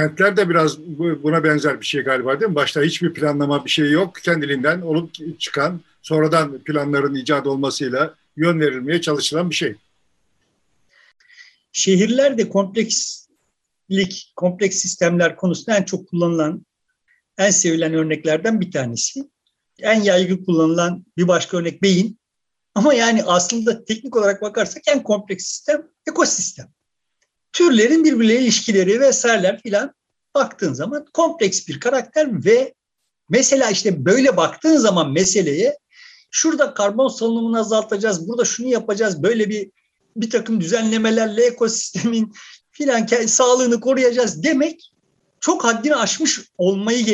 [0.00, 0.78] Kentler de biraz
[1.22, 2.54] buna benzer bir şey galiba değil mi?
[2.54, 4.16] Başta hiçbir planlama bir şey yok.
[4.22, 9.74] Kendiliğinden olup çıkan, sonradan planların icat olmasıyla yön verilmeye çalışılan bir şey.
[11.72, 16.66] Şehirler de komplekslik, kompleks sistemler konusunda en çok kullanılan,
[17.38, 19.20] en sevilen örneklerden bir tanesi.
[19.78, 22.18] En yaygın kullanılan bir başka örnek beyin.
[22.74, 26.68] Ama yani aslında teknik olarak bakarsak en kompleks sistem ekosistem.
[27.52, 29.94] Türlerin birbirleriyle ilişkileri vesaireler filan
[30.34, 32.74] baktığın zaman kompleks bir karakter ve
[33.28, 35.78] mesela işte böyle baktığın zaman meseleye
[36.30, 39.70] şurada karbon salınımını azaltacağız, burada şunu yapacağız, böyle bir
[40.16, 42.32] bir takım düzenlemelerle ekosistemin
[42.70, 44.92] filan sağlığını koruyacağız demek
[45.40, 47.04] çok haddini aşmış olmayı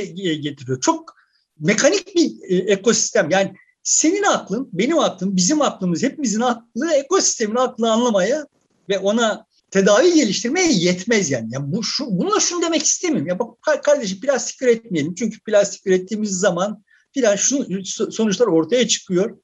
[0.41, 0.81] getiriyor.
[0.81, 1.17] Çok
[1.59, 3.31] mekanik bir e, ekosistem.
[3.31, 8.47] Yani senin aklın, benim aklım, bizim aklımız, hepimizin aklı ekosistemin aklını anlamaya
[8.89, 11.49] ve ona tedavi geliştirmeye yetmez yani.
[11.51, 13.29] yani bu şu, bununla şunu demek istemiyorum.
[13.29, 15.15] Ya bak kardeşim plastik üretmeyelim.
[15.15, 17.67] Çünkü plastik ürettiğimiz zaman filan şu
[18.13, 19.39] sonuçlar ortaya çıkıyor.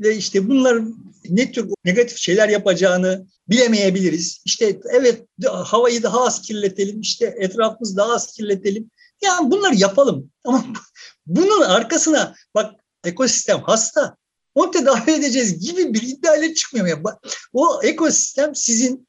[0.00, 0.82] Ve işte bunlar
[1.28, 4.42] ne tür negatif şeyler yapacağını bilemeyebiliriz.
[4.44, 8.90] İşte evet havayı daha az kirletelim, işte etrafımızı daha az kirletelim.
[9.22, 10.30] Yani bunları yapalım.
[10.44, 10.64] Ama
[11.26, 14.16] bunun arkasına bak ekosistem hasta.
[14.54, 16.86] Onu tedavi edeceğiz gibi bir iddiayla çıkmıyor.
[16.86, 17.02] Yani
[17.52, 19.08] o ekosistem sizin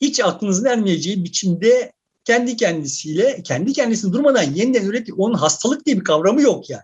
[0.00, 1.92] hiç aklınızın ermeyeceği biçimde
[2.24, 5.14] kendi kendisiyle, kendi kendisini durmadan yeniden üretir.
[5.16, 6.82] Onun hastalık diye bir kavramı yok yani.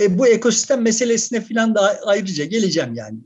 [0.00, 3.18] E, bu ekosistem meselesine falan da ayrıca geleceğim yani.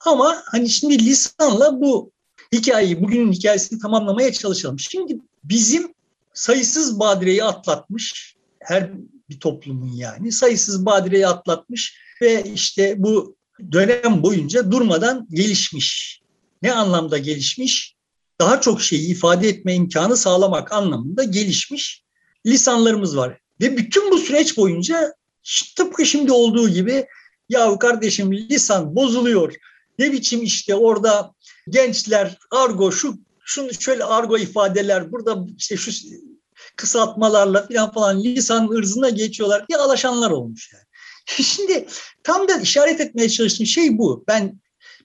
[0.00, 2.10] Ama hani şimdi lisanla bu
[2.52, 4.78] hikayeyi, bugünün hikayesini tamamlamaya çalışalım.
[4.78, 5.94] Şimdi bizim
[6.34, 8.90] sayısız badireyi atlatmış her
[9.30, 13.36] bir toplumun yani sayısız badireyi atlatmış ve işte bu
[13.72, 16.20] dönem boyunca durmadan gelişmiş.
[16.62, 17.94] Ne anlamda gelişmiş?
[18.42, 22.04] Daha çok şeyi ifade etme imkanı sağlamak anlamında gelişmiş
[22.46, 23.38] lisanlarımız var.
[23.60, 25.14] Ve bütün bu süreç boyunca
[25.76, 27.06] tıpkı şimdi olduğu gibi
[27.48, 29.54] ya kardeşim lisan bozuluyor.
[29.98, 31.34] Ne biçim işte orada
[31.68, 35.90] gençler argo şu şunu şöyle argo ifadeler burada işte şu
[36.76, 40.84] kısaltmalarla falan falan lisan ırzına geçiyorlar diye alaşanlar olmuş yani.
[41.46, 41.86] Şimdi
[42.22, 44.24] tam da işaret etmeye çalıştığım şey bu.
[44.28, 44.60] Ben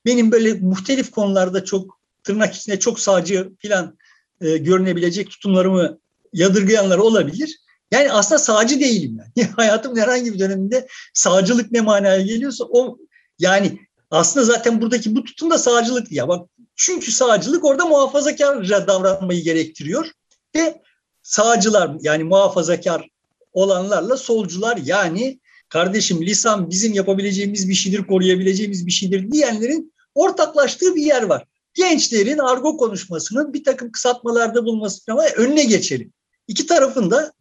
[0.05, 1.96] benim böyle muhtelif konularda çok
[2.27, 3.97] tırnak içinde çok sağcı falan
[4.41, 5.99] e, görünebilecek tutumlarımı
[6.33, 7.59] yadırgayanlar olabilir.
[7.91, 9.31] Yani aslında sağcı değilim ben.
[9.35, 12.97] Yani hayatımın herhangi bir döneminde sağcılık ne manaya geliyorsa o
[13.39, 13.79] yani
[14.11, 16.27] aslında zaten buradaki bu tutum da sağcılık ya.
[16.27, 20.11] Bak çünkü sağcılık orada muhafazakarca davranmayı gerektiriyor
[20.55, 20.81] ve
[21.23, 23.09] sağcılar yani muhafazakar
[23.53, 31.01] olanlarla solcular yani kardeşim lisan bizim yapabileceğimiz bir şeydir, koruyabileceğimiz bir şeydir diyenlerin ortaklaştığı bir
[31.01, 31.43] yer var.
[31.77, 36.13] Gençlerin argo konuşmasının bir takım kısaltmalarda bulması ama önüne geçelim.
[36.47, 37.33] İki tarafın da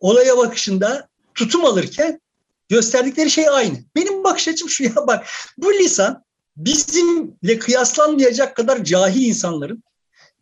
[0.00, 2.20] olaya bakışında tutum alırken
[2.68, 3.76] gösterdikleri şey aynı.
[3.96, 5.26] Benim bakış açım şu ya bak
[5.58, 6.24] bu lisan
[6.56, 9.82] bizimle kıyaslanmayacak kadar cahil insanların,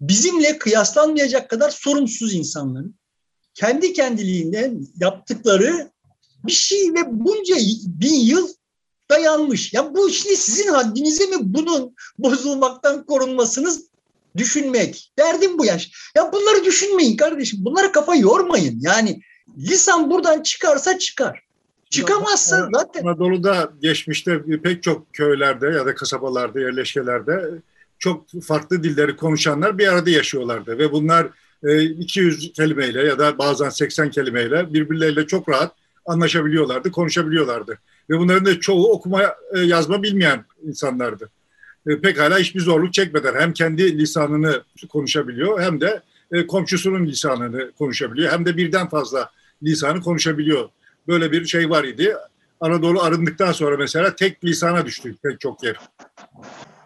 [0.00, 2.94] bizimle kıyaslanmayacak kadar sorumsuz insanların
[3.54, 5.90] kendi kendiliğinden yaptıkları
[6.46, 7.56] bir şey ve bunca
[7.86, 8.48] bin yıl
[9.16, 9.72] dayanmış.
[9.72, 13.84] Ya bu şimdi sizin haddinize mi bunun bozulmaktan korunmasınız
[14.36, 15.12] düşünmek.
[15.18, 15.90] Derdim bu yaş.
[16.16, 17.58] Ya bunları düşünmeyin kardeşim.
[17.64, 18.78] Bunlara kafa yormayın.
[18.80, 19.20] Yani
[19.58, 21.42] lisan buradan çıkarsa çıkar.
[21.90, 23.04] Çıkamazsa zaten.
[23.04, 27.50] Anadolu'da geçmişte pek çok köylerde ya da kasabalarda, yerleşkelerde
[27.98, 31.28] çok farklı dilleri konuşanlar bir arada yaşıyorlardı ve bunlar
[31.62, 35.72] 200 e, kelimeyle ya da bazen 80 kelimeyle birbirleriyle çok rahat
[36.06, 37.78] anlaşabiliyorlardı, konuşabiliyorlardı.
[38.10, 39.22] Ve bunların da çoğu okuma
[39.54, 41.30] e, yazma bilmeyen insanlardı.
[41.86, 46.02] E, pekala hiçbir zorluk çekmeden hem kendi lisanını konuşabiliyor hem de
[46.48, 49.30] komşusunun lisanını konuşabiliyor hem de birden fazla
[49.62, 50.68] lisanı konuşabiliyor
[51.08, 52.16] böyle bir şey var idi.
[52.60, 55.76] Anadolu arındıktan sonra mesela tek lisana düştü pek çok yer.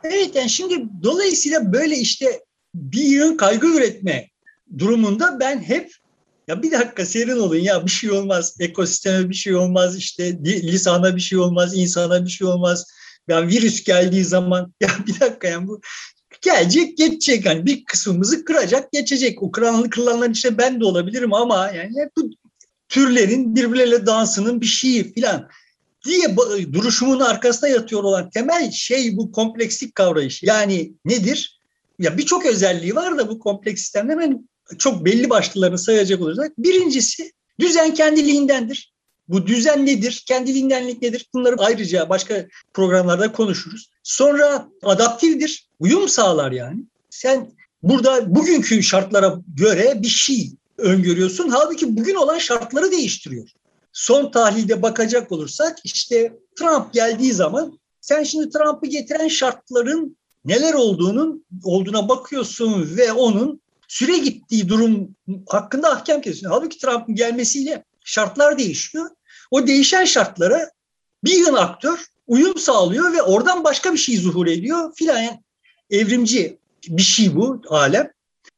[0.04, 4.28] Evet yani şimdi dolayısıyla böyle işte bir yığın kaygı üretme
[4.78, 5.92] durumunda ben hep
[6.51, 11.17] ya bir dakika serin olun ya bir şey olmaz ekosisteme bir şey olmaz işte lisana
[11.17, 12.87] bir şey olmaz insana bir şey olmaz.
[13.29, 15.81] Yani virüs geldiği zaman ya bir dakika yani bu
[16.43, 19.43] gelecek geçecek yani bir kısmımızı kıracak geçecek.
[19.43, 22.31] O kıranlı kırılanların işte ben de olabilirim ama yani bu
[22.89, 25.49] türlerin birbirleriyle dansının bir şeyi filan
[26.05, 26.37] diye
[26.73, 30.47] duruşumun arkasında yatıyor olan temel şey bu komplekslik kavrayışı.
[30.47, 31.61] Yani nedir?
[31.99, 37.33] Ya birçok özelliği var da bu kompleks sistemde ben çok belli başlılarını sayacak olursak birincisi
[37.61, 38.92] düzen kendiliğindendir.
[39.28, 40.24] Bu düzen nedir?
[40.26, 41.28] Kendiliğindenlik nedir?
[41.35, 43.90] Bunları ayrıca başka programlarda konuşuruz.
[44.02, 45.68] Sonra adaptifdir.
[45.80, 46.85] Uyum sağlar yani.
[47.11, 47.52] Sen
[47.83, 51.48] burada bugünkü şartlara göre bir şey öngörüyorsun.
[51.48, 53.48] Halbuki bugün olan şartları değiştiriyor.
[53.92, 61.44] Son tahlilde bakacak olursak işte Trump geldiği zaman sen şimdi Trump'ı getiren şartların neler olduğunun
[61.64, 66.59] olduğuna bakıyorsun ve onun süre gittiği durum hakkında ahkam kesiyorsun.
[66.59, 69.11] Halbuki Trump'ın gelmesiyle şartlar değişiyor.
[69.50, 70.70] O değişen şartlara
[71.24, 75.18] bir yığın aktör uyum sağlıyor ve oradan başka bir şey zuhur ediyor filan.
[75.18, 75.40] Yani
[75.90, 78.11] evrimci bir şey bu alem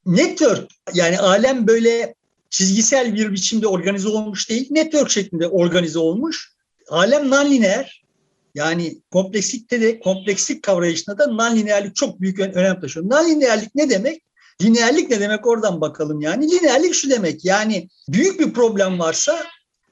[0.06, 2.14] network yani alem böyle
[2.50, 6.52] çizgisel bir biçimde organize olmuş değil, network şeklinde organize olmuş.
[6.88, 8.02] Alem nonlineer
[8.54, 13.10] yani komplekslikte de komplekslik kavrayışında da nonlineerlik çok büyük önem taşıyor.
[13.10, 14.22] Nonlineerlik ne demek?
[14.62, 16.50] Lineerlik ne demek oradan bakalım yani.
[16.50, 19.46] Lineerlik şu demek yani büyük bir problem varsa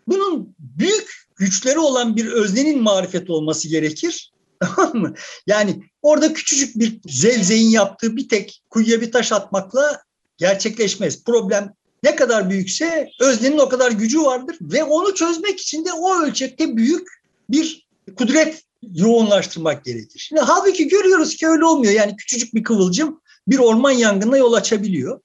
[0.08, 4.32] bunun büyük güçleri olan bir öznenin marifet olması gerekir.
[5.46, 10.02] Yani orada küçücük bir zevzeyin yaptığı bir tek kuyuya bir taş atmakla
[10.36, 11.24] gerçekleşmez.
[11.24, 16.22] Problem ne kadar büyükse öznenin o kadar gücü vardır ve onu çözmek için de o
[16.22, 17.08] ölçekte büyük
[17.50, 20.18] bir kudret yoğunlaştırmak gerekir.
[20.18, 21.92] Şimdi halbuki görüyoruz ki öyle olmuyor.
[21.92, 25.20] Yani küçücük bir kıvılcım bir orman yangınına yol açabiliyor.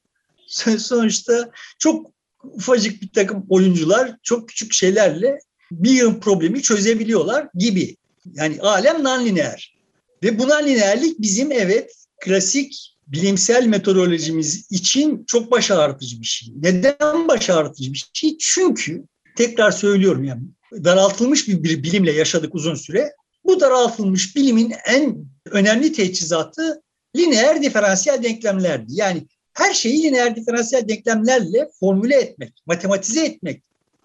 [0.78, 2.10] Sonuçta çok
[2.42, 5.38] ufacık bir takım oyuncular çok küçük şeylerle
[5.70, 7.96] bir yığın problemi çözebiliyorlar gibi.
[8.34, 9.76] Yani alem non-lineer.
[10.22, 16.48] Ve bu non-lineerlik bizim evet klasik bilimsel metodolojimiz için çok baş ağrıtıcı bir şey.
[16.56, 18.36] Neden baş ağrıtıcı bir şey?
[18.40, 19.04] Çünkü
[19.36, 23.12] tekrar söylüyorum yani daraltılmış bir, bir bilimle yaşadık uzun süre.
[23.44, 26.82] Bu daraltılmış bilimin en önemli teçhizatı
[27.16, 28.86] lineer diferansiyel denklemlerdi.
[28.88, 33.62] Yani her şeyi lineer diferansiyel denklemlerle formüle etmek, matematize etmek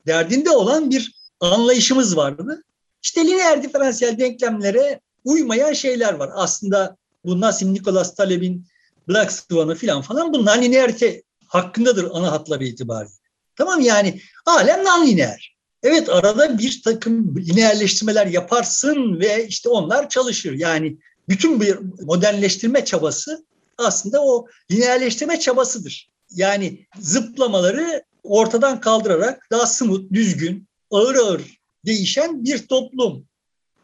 [0.07, 2.63] derdinde olan bir anlayışımız vardı.
[3.03, 6.29] İşte lineer diferansiyel denklemlere uymayan şeyler var.
[6.33, 8.65] Aslında bu Nassim Nicholas Taleb'in
[9.09, 13.13] Black Swan'ı filan falan bunlar lineerite hakkındadır ana hatları itibariyle.
[13.55, 15.51] Tamam yani alem non-lineer.
[15.83, 20.53] Evet arada bir takım lineerleştirmeler yaparsın ve işte onlar çalışır.
[20.53, 20.97] Yani
[21.30, 23.45] bütün bir modernleştirme çabası
[23.78, 26.09] aslında o lineerleştirme çabasıdır.
[26.32, 31.41] Yani zıplamaları ortadan kaldırarak daha smooth, düzgün, ağır ağır
[31.86, 33.26] değişen bir toplum.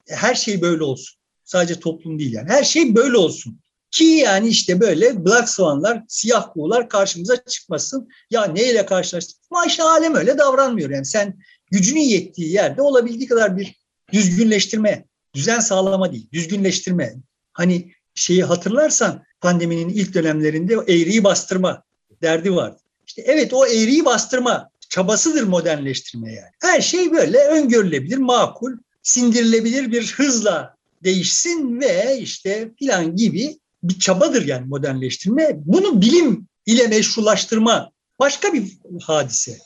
[0.08, 1.18] Her şey böyle olsun.
[1.46, 2.50] Sadece toplum değil yani.
[2.50, 3.60] Her şey böyle olsun.
[3.92, 8.10] Ki yani işte böyle Black Swan'lar, siyah kuğular karşımıza çıkmasın.
[8.32, 9.38] Ya neyle karşılaştık?
[9.52, 10.90] Ama işte alem öyle davranmıyor.
[10.90, 11.40] Yani sen
[11.72, 13.76] gücünün yettiği yerde olabildiği kadar bir
[14.14, 15.06] düzgünleştirme,
[15.38, 17.16] düzen sağlama değil, düzgünleştirme.
[17.54, 21.84] Hani şeyi hatırlarsan pandeminin ilk dönemlerinde eğriyi bastırma
[22.22, 22.80] derdi vardı.
[23.08, 26.52] İşte evet o eğriyi bastırma çabasıdır modernleştirme yani.
[26.62, 28.72] Her şey böyle öngörülebilir, makul,
[29.02, 35.52] sindirilebilir bir hızla değişsin ve işte filan gibi bir çabadır yani modernleştirme.
[35.66, 39.58] Bunu bilim ile meşrulaştırma başka bir hadise.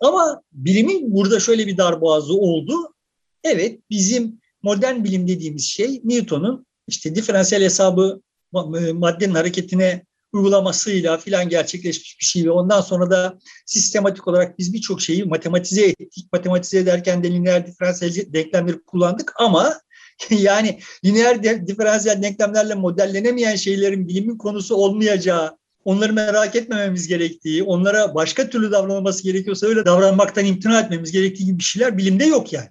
[0.00, 2.94] Ama bilimin burada şöyle bir darboğazı oldu.
[3.44, 8.22] Evet bizim modern bilim dediğimiz şey Newton'un işte diferansiyel hesabı
[8.92, 15.02] maddenin hareketine uygulamasıyla filan gerçekleşmiş bir şey ve ondan sonra da sistematik olarak biz birçok
[15.02, 16.26] şeyi matematize ettik.
[16.32, 19.80] Matematize ederken de lineer diferansiyel denklemleri kullandık ama
[20.30, 28.50] yani lineer diferansiyel denklemlerle modellenemeyen şeylerin bilimin konusu olmayacağı, onları merak etmememiz gerektiği, onlara başka
[28.50, 32.68] türlü davranılması gerekiyorsa öyle davranmaktan imtina etmemiz gerektiği gibi bir şeyler bilimde yok yani.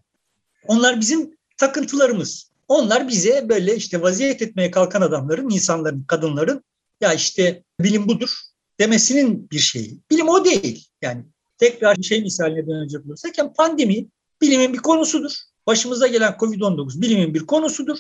[0.68, 1.32] Onlar bizim
[1.62, 2.51] takıntılarımız.
[2.68, 6.64] Onlar bize böyle işte vaziyet etmeye kalkan adamların, insanların, kadınların
[7.01, 8.30] ya işte bilim budur
[8.80, 9.99] demesinin bir şeyi.
[10.12, 10.88] Bilim o değil.
[11.01, 11.26] Yani
[11.57, 14.05] tekrar şey misaline dönecek olursak yani pandemi
[14.41, 15.32] bilimin bir konusudur.
[15.68, 17.97] Başımıza gelen COVID-19 bilimin bir konusudur.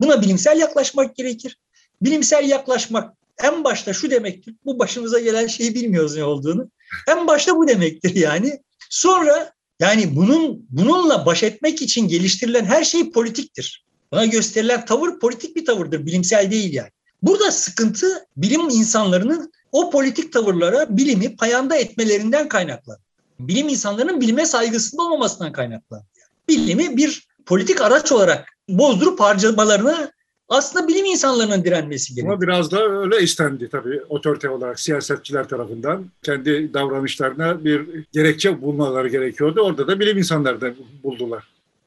[0.00, 1.58] Buna bilimsel yaklaşmak gerekir.
[2.02, 4.54] Bilimsel yaklaşmak en başta şu demektir.
[4.64, 6.70] Bu başımıza gelen şeyi bilmiyoruz ne olduğunu.
[7.08, 8.62] En başta bu demektir yani.
[8.90, 13.84] Sonra yani bunun bununla baş etmek için geliştirilen her şey politiktir.
[14.12, 16.90] Buna gösterilen tavır politik bir tavırdır, bilimsel değil yani.
[17.22, 23.04] Burada sıkıntı bilim insanlarının o politik tavırlara bilimi payanda etmelerinden kaynaklanıyor.
[23.40, 26.06] Bilim insanlarının bilime saygısında olmamasından kaynaklanıyor.
[26.48, 30.12] Bilimi bir politik araç olarak bozdurup harcamalarına
[30.50, 32.32] aslında bilim insanlarının direnmesi gerekiyor.
[32.32, 36.06] Ama biraz da öyle istendi tabii otorite olarak siyasetçiler tarafından.
[36.22, 39.60] Kendi davranışlarına bir gerekçe bulmaları gerekiyordu.
[39.60, 41.44] Orada da bilim insanları da buldular.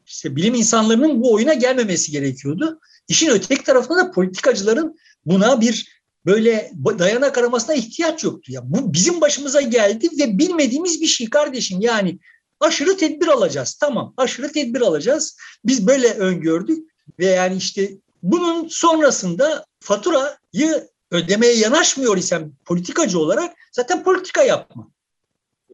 [0.07, 2.79] İşte bilim insanlarının bu oyuna gelmemesi gerekiyordu.
[3.07, 8.51] İşin öteki tarafında da politikacıların buna bir böyle dayanak aramasına ihtiyaç yoktu.
[8.51, 11.81] Ya bu bizim başımıza geldi ve bilmediğimiz bir şey kardeşim.
[11.81, 12.19] Yani
[12.59, 13.73] aşırı tedbir alacağız.
[13.73, 15.37] Tamam aşırı tedbir alacağız.
[15.65, 17.91] Biz böyle öngördük ve yani işte
[18.23, 24.91] bunun sonrasında faturayı ödemeye yanaşmıyor isem politikacı olarak zaten politika yapma.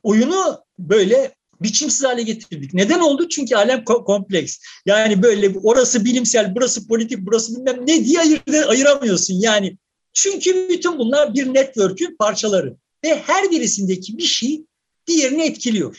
[0.03, 2.73] Oyunu böyle biçimsiz hale getirdik.
[2.73, 3.29] Neden oldu?
[3.29, 4.57] Çünkü alem kompleks.
[4.85, 9.33] Yani böyle orası bilimsel, burası politik, burası bilmem ne diye ayır, ayıramıyorsun.
[9.33, 9.77] Yani
[10.13, 14.65] çünkü bütün bunlar bir network'ün parçaları ve her birisindeki bir şey
[15.07, 15.97] diğerini etkiliyor.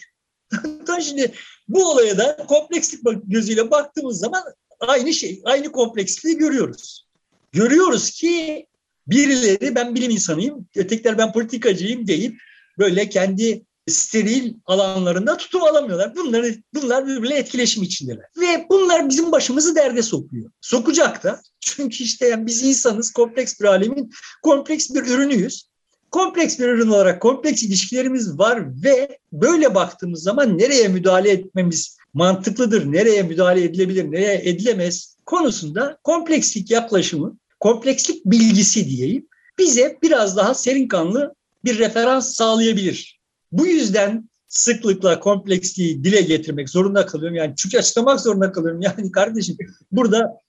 [1.03, 1.33] Şimdi
[1.69, 4.43] bu olaya da komplekslik gözüyle baktığımız zaman
[4.81, 7.07] aynı şey, aynı kompleksliği görüyoruz.
[7.53, 8.67] Görüyoruz ki
[9.07, 12.41] birileri ben bilim insanıyım, ötekiler ben politikacıyım deyip
[12.79, 16.17] böyle kendi steril alanlarında tutum alamıyorlar.
[16.17, 18.25] Bunları, bunlar birbirle etkileşim içindeler.
[18.41, 20.51] Ve bunlar bizim başımızı derde sokuyor.
[20.61, 21.41] Sokacak da.
[21.61, 24.11] Çünkü işte yani biz insanız, kompleks bir alemin
[24.43, 25.71] kompleks bir ürünüyüz.
[26.11, 32.93] Kompleks bir ürün olarak kompleks ilişkilerimiz var ve böyle baktığımız zaman nereye müdahale etmemiz mantıklıdır,
[32.93, 40.89] nereye müdahale edilebilir, nereye edilemez konusunda komplekslik yaklaşımı, komplekslik bilgisi diyeyim bize biraz daha serin
[40.89, 41.35] kanlı
[41.65, 43.21] bir referans sağlayabilir.
[43.53, 47.37] Bu yüzden sıklıkla kompleksliği dile getirmek zorunda kalıyorum.
[47.37, 48.81] Yani çünkü açıklamak zorunda kalıyorum.
[48.99, 49.57] Yani kardeşim
[49.93, 50.41] burada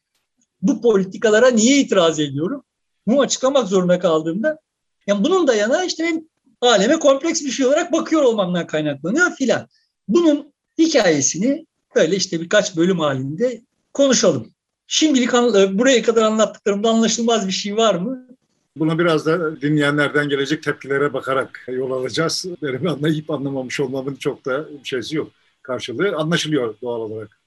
[0.62, 2.64] bu politikalara niye itiraz ediyorum?
[3.08, 4.60] Bunu açıklamak zorunda kaldığımda
[5.08, 6.30] yani bunun dayanağı işte benim
[6.62, 9.68] aleme kompleks bir şey olarak bakıyor olmamdan kaynaklanıyor filan.
[10.08, 10.51] Bunun
[10.82, 11.66] hikayesini
[11.96, 13.62] böyle işte birkaç bölüm halinde
[13.94, 14.52] konuşalım.
[14.88, 15.34] Şimdilik
[15.80, 18.28] buraya kadar anlattıklarımda anlaşılmaz bir şey var mı?
[18.76, 22.46] Buna biraz da dinleyenlerden gelecek tepkilere bakarak yol alacağız.
[22.62, 25.32] Benim anlayıp anlamamış olmamın çok da şeysi yok.
[25.62, 27.42] Karşılığı anlaşılıyor doğal olarak.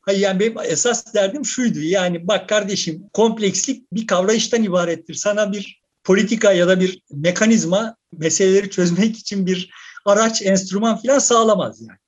[0.00, 1.80] Hayır yani benim esas derdim şuydu.
[1.80, 5.14] Yani bak kardeşim komplekslik bir kavrayıştan ibarettir.
[5.14, 9.70] Sana bir politika ya da bir mekanizma meseleleri çözmek için bir
[10.04, 11.99] araç, enstrüman falan sağlamaz yani.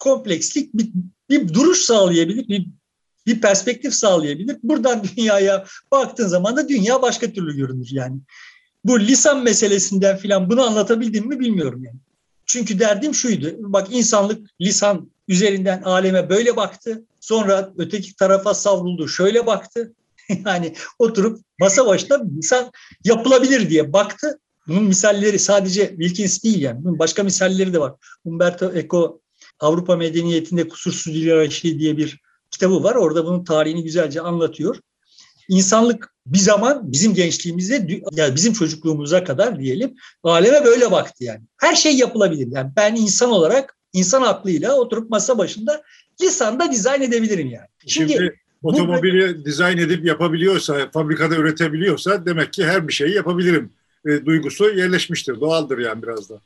[0.00, 0.90] Komplekslik bir,
[1.30, 2.66] bir duruş sağlayabilir, bir
[3.26, 4.56] bir perspektif sağlayabilir.
[4.62, 8.20] Buradan dünyaya baktığın zaman da dünya başka türlü görünür yani.
[8.84, 11.98] Bu lisan meselesinden filan bunu anlatabildim mi bilmiyorum yani.
[12.46, 13.54] Çünkü derdim şuydu.
[13.58, 17.04] Bak insanlık lisan üzerinden aleme böyle baktı.
[17.20, 19.08] Sonra öteki tarafa savruldu.
[19.08, 19.94] Şöyle baktı.
[20.46, 22.70] yani oturup masa başında lisan
[23.04, 24.38] yapılabilir diye baktı.
[24.68, 26.84] Bunun misalleri sadece Wilkins değil yani.
[26.84, 27.94] Bunun başka misalleri de var.
[28.24, 29.20] Umberto Eco
[29.60, 32.94] Avrupa Medeniyetinde Kusursuz Hiyerarşi diye bir kitabı var.
[32.94, 34.76] Orada bunun tarihini güzelce anlatıyor.
[35.48, 41.40] İnsanlık bir zaman bizim gençliğimizde, yani bizim çocukluğumuza kadar diyelim, aleme böyle baktı yani.
[41.56, 42.48] Her şey yapılabilir.
[42.52, 45.82] Yani ben insan olarak, insan aklıyla oturup masa başında
[46.22, 47.66] lisanda dizayn edebilirim yani.
[47.86, 53.72] Şimdi, Şimdi otomobili bu, dizayn edip yapabiliyorsa, fabrikada üretebiliyorsa demek ki her bir şeyi yapabilirim
[54.06, 55.40] e, duygusu yerleşmiştir.
[55.40, 56.40] Doğaldır yani biraz da.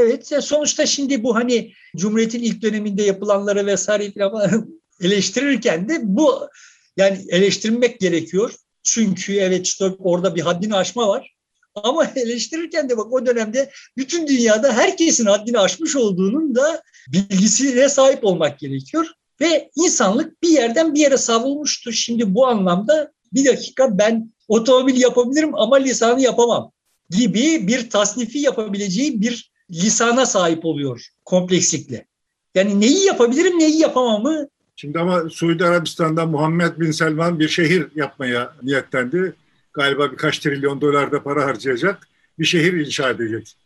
[0.00, 4.12] Evet sonuçta şimdi bu hani Cumhuriyet'in ilk döneminde yapılanları vesaire
[5.00, 6.48] eleştirirken de bu
[6.96, 8.54] yani eleştirmek gerekiyor.
[8.82, 11.34] Çünkü evet işte orada bir haddini aşma var.
[11.74, 18.24] Ama eleştirirken de bak o dönemde bütün dünyada herkesin haddini aşmış olduğunun da bilgisine sahip
[18.24, 19.06] olmak gerekiyor.
[19.40, 21.92] Ve insanlık bir yerden bir yere savrulmuştur.
[21.92, 26.72] Şimdi bu anlamda bir dakika ben otomobil yapabilirim ama lisanı yapamam
[27.10, 32.06] gibi bir tasnifi yapabileceği bir lisana sahip oluyor komplekslikle.
[32.54, 34.48] Yani neyi yapabilirim neyi yapamamı
[34.80, 39.34] Şimdi ama Suudi Arabistan'da Muhammed Bin Selman bir şehir yapmaya niyetlendi.
[39.72, 42.08] Galiba birkaç trilyon dolar da para harcayacak.
[42.38, 43.56] Bir şehir inşa edecek.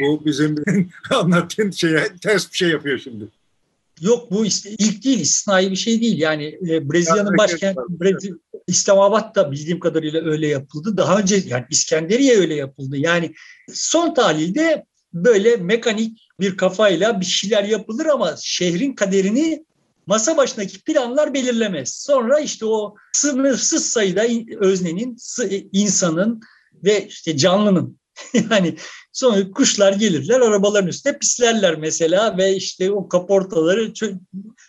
[0.00, 0.64] Bu bizim
[1.10, 3.24] anlattığın şeye ters bir şey yapıyor şimdi.
[4.00, 6.18] Yok bu ilk değil, istisnai bir şey değil.
[6.18, 8.34] Yani e, Brezilya'nın başkenti Brezilya,
[8.66, 10.96] İslamabad da bildiğim kadarıyla öyle yapıldı.
[10.96, 12.96] Daha önce yani İskenderiye öyle yapıldı.
[12.96, 13.34] Yani
[13.72, 19.64] son tahlilde böyle mekanik bir kafayla bir şeyler yapılır ama şehrin kaderini
[20.06, 21.94] masa başındaki planlar belirlemez.
[21.94, 24.24] Sonra işte o sınırsız sayıda
[24.60, 25.16] öznenin,
[25.72, 26.40] insanın
[26.84, 27.98] ve işte canlının
[28.50, 28.76] yani
[29.12, 33.92] sonra kuşlar gelirler arabaların üstüne pislerler mesela ve işte o kaportaları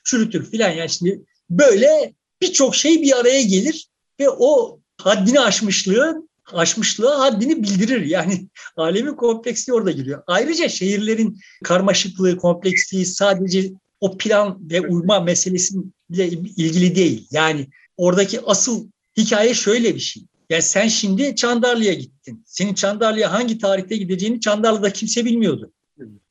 [0.04, 7.14] çürütür filan yani şimdi böyle birçok şey bir araya gelir ve o haddini aşmışlığı aşmışlığı
[7.16, 8.06] haddini bildirir.
[8.06, 8.48] Yani
[8.78, 10.24] alemin kompleksliği orada giriyor.
[10.28, 13.72] Ayrıca şehirlerin karmaşıklığı, kompleksliği sadece
[14.02, 16.28] o plan ve uyma meselesiyle
[16.58, 17.28] ilgili değil.
[17.32, 18.88] Yani oradaki asıl
[19.18, 20.24] hikaye şöyle bir şey.
[20.50, 22.44] Yani sen şimdi Çandarlı'ya gittin.
[22.46, 25.72] Senin Çandarlı'ya hangi tarihte gideceğini Çandarlı'da kimse bilmiyordu.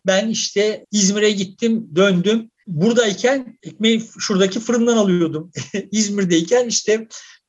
[0.07, 2.51] Ben işte İzmir'e gittim, döndüm.
[2.67, 5.53] Buradayken ekmeği şuradaki fırından alıyordum.
[5.93, 7.09] İzmir'deyken işte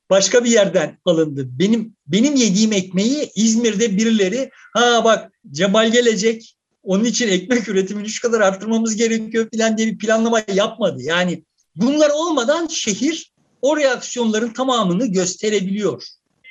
[0.10, 1.47] başka bir yerden alındı.
[1.60, 8.22] Benim benim yediğim ekmeği İzmir'de birileri ha bak Cemal gelecek onun için ekmek üretimini şu
[8.22, 11.01] kadar arttırmamız gerekiyor falan diye bir planlama yapmadı.
[11.01, 11.43] Yani
[11.76, 16.03] bunlar olmadan şehir o reaksiyonların tamamını gösterebiliyor.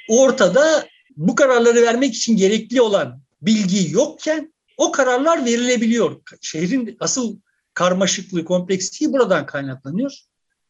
[0.09, 0.87] Ortada
[1.17, 6.21] bu kararları vermek için gerekli olan bilgi yokken o kararlar verilebiliyor.
[6.41, 7.39] Şehrin asıl
[7.75, 10.19] karmaşıklığı, kompleksliği buradan kaynaklanıyor.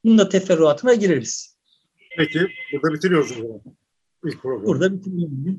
[0.04, 1.57] Bunun da teferruatına gireriz.
[2.18, 3.60] Peki, burada bitiriyoruz o zaman.
[4.24, 4.66] İlk programı.
[4.66, 5.56] Burada bitiriyoruz.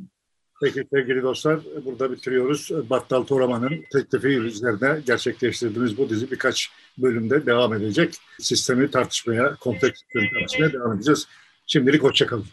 [0.62, 2.72] Peki sevgili dostlar burada bitiriyoruz.
[2.89, 8.16] Battal Toraman'ın teklifi üzerine gerçekleştirdiğimiz bu dizi birkaç bölümde devam edecek.
[8.39, 11.28] Sistemi tartışmaya, kompleks tartışmaya devam edeceğiz.
[11.68, 12.45] Şimdilik hoşçakalın.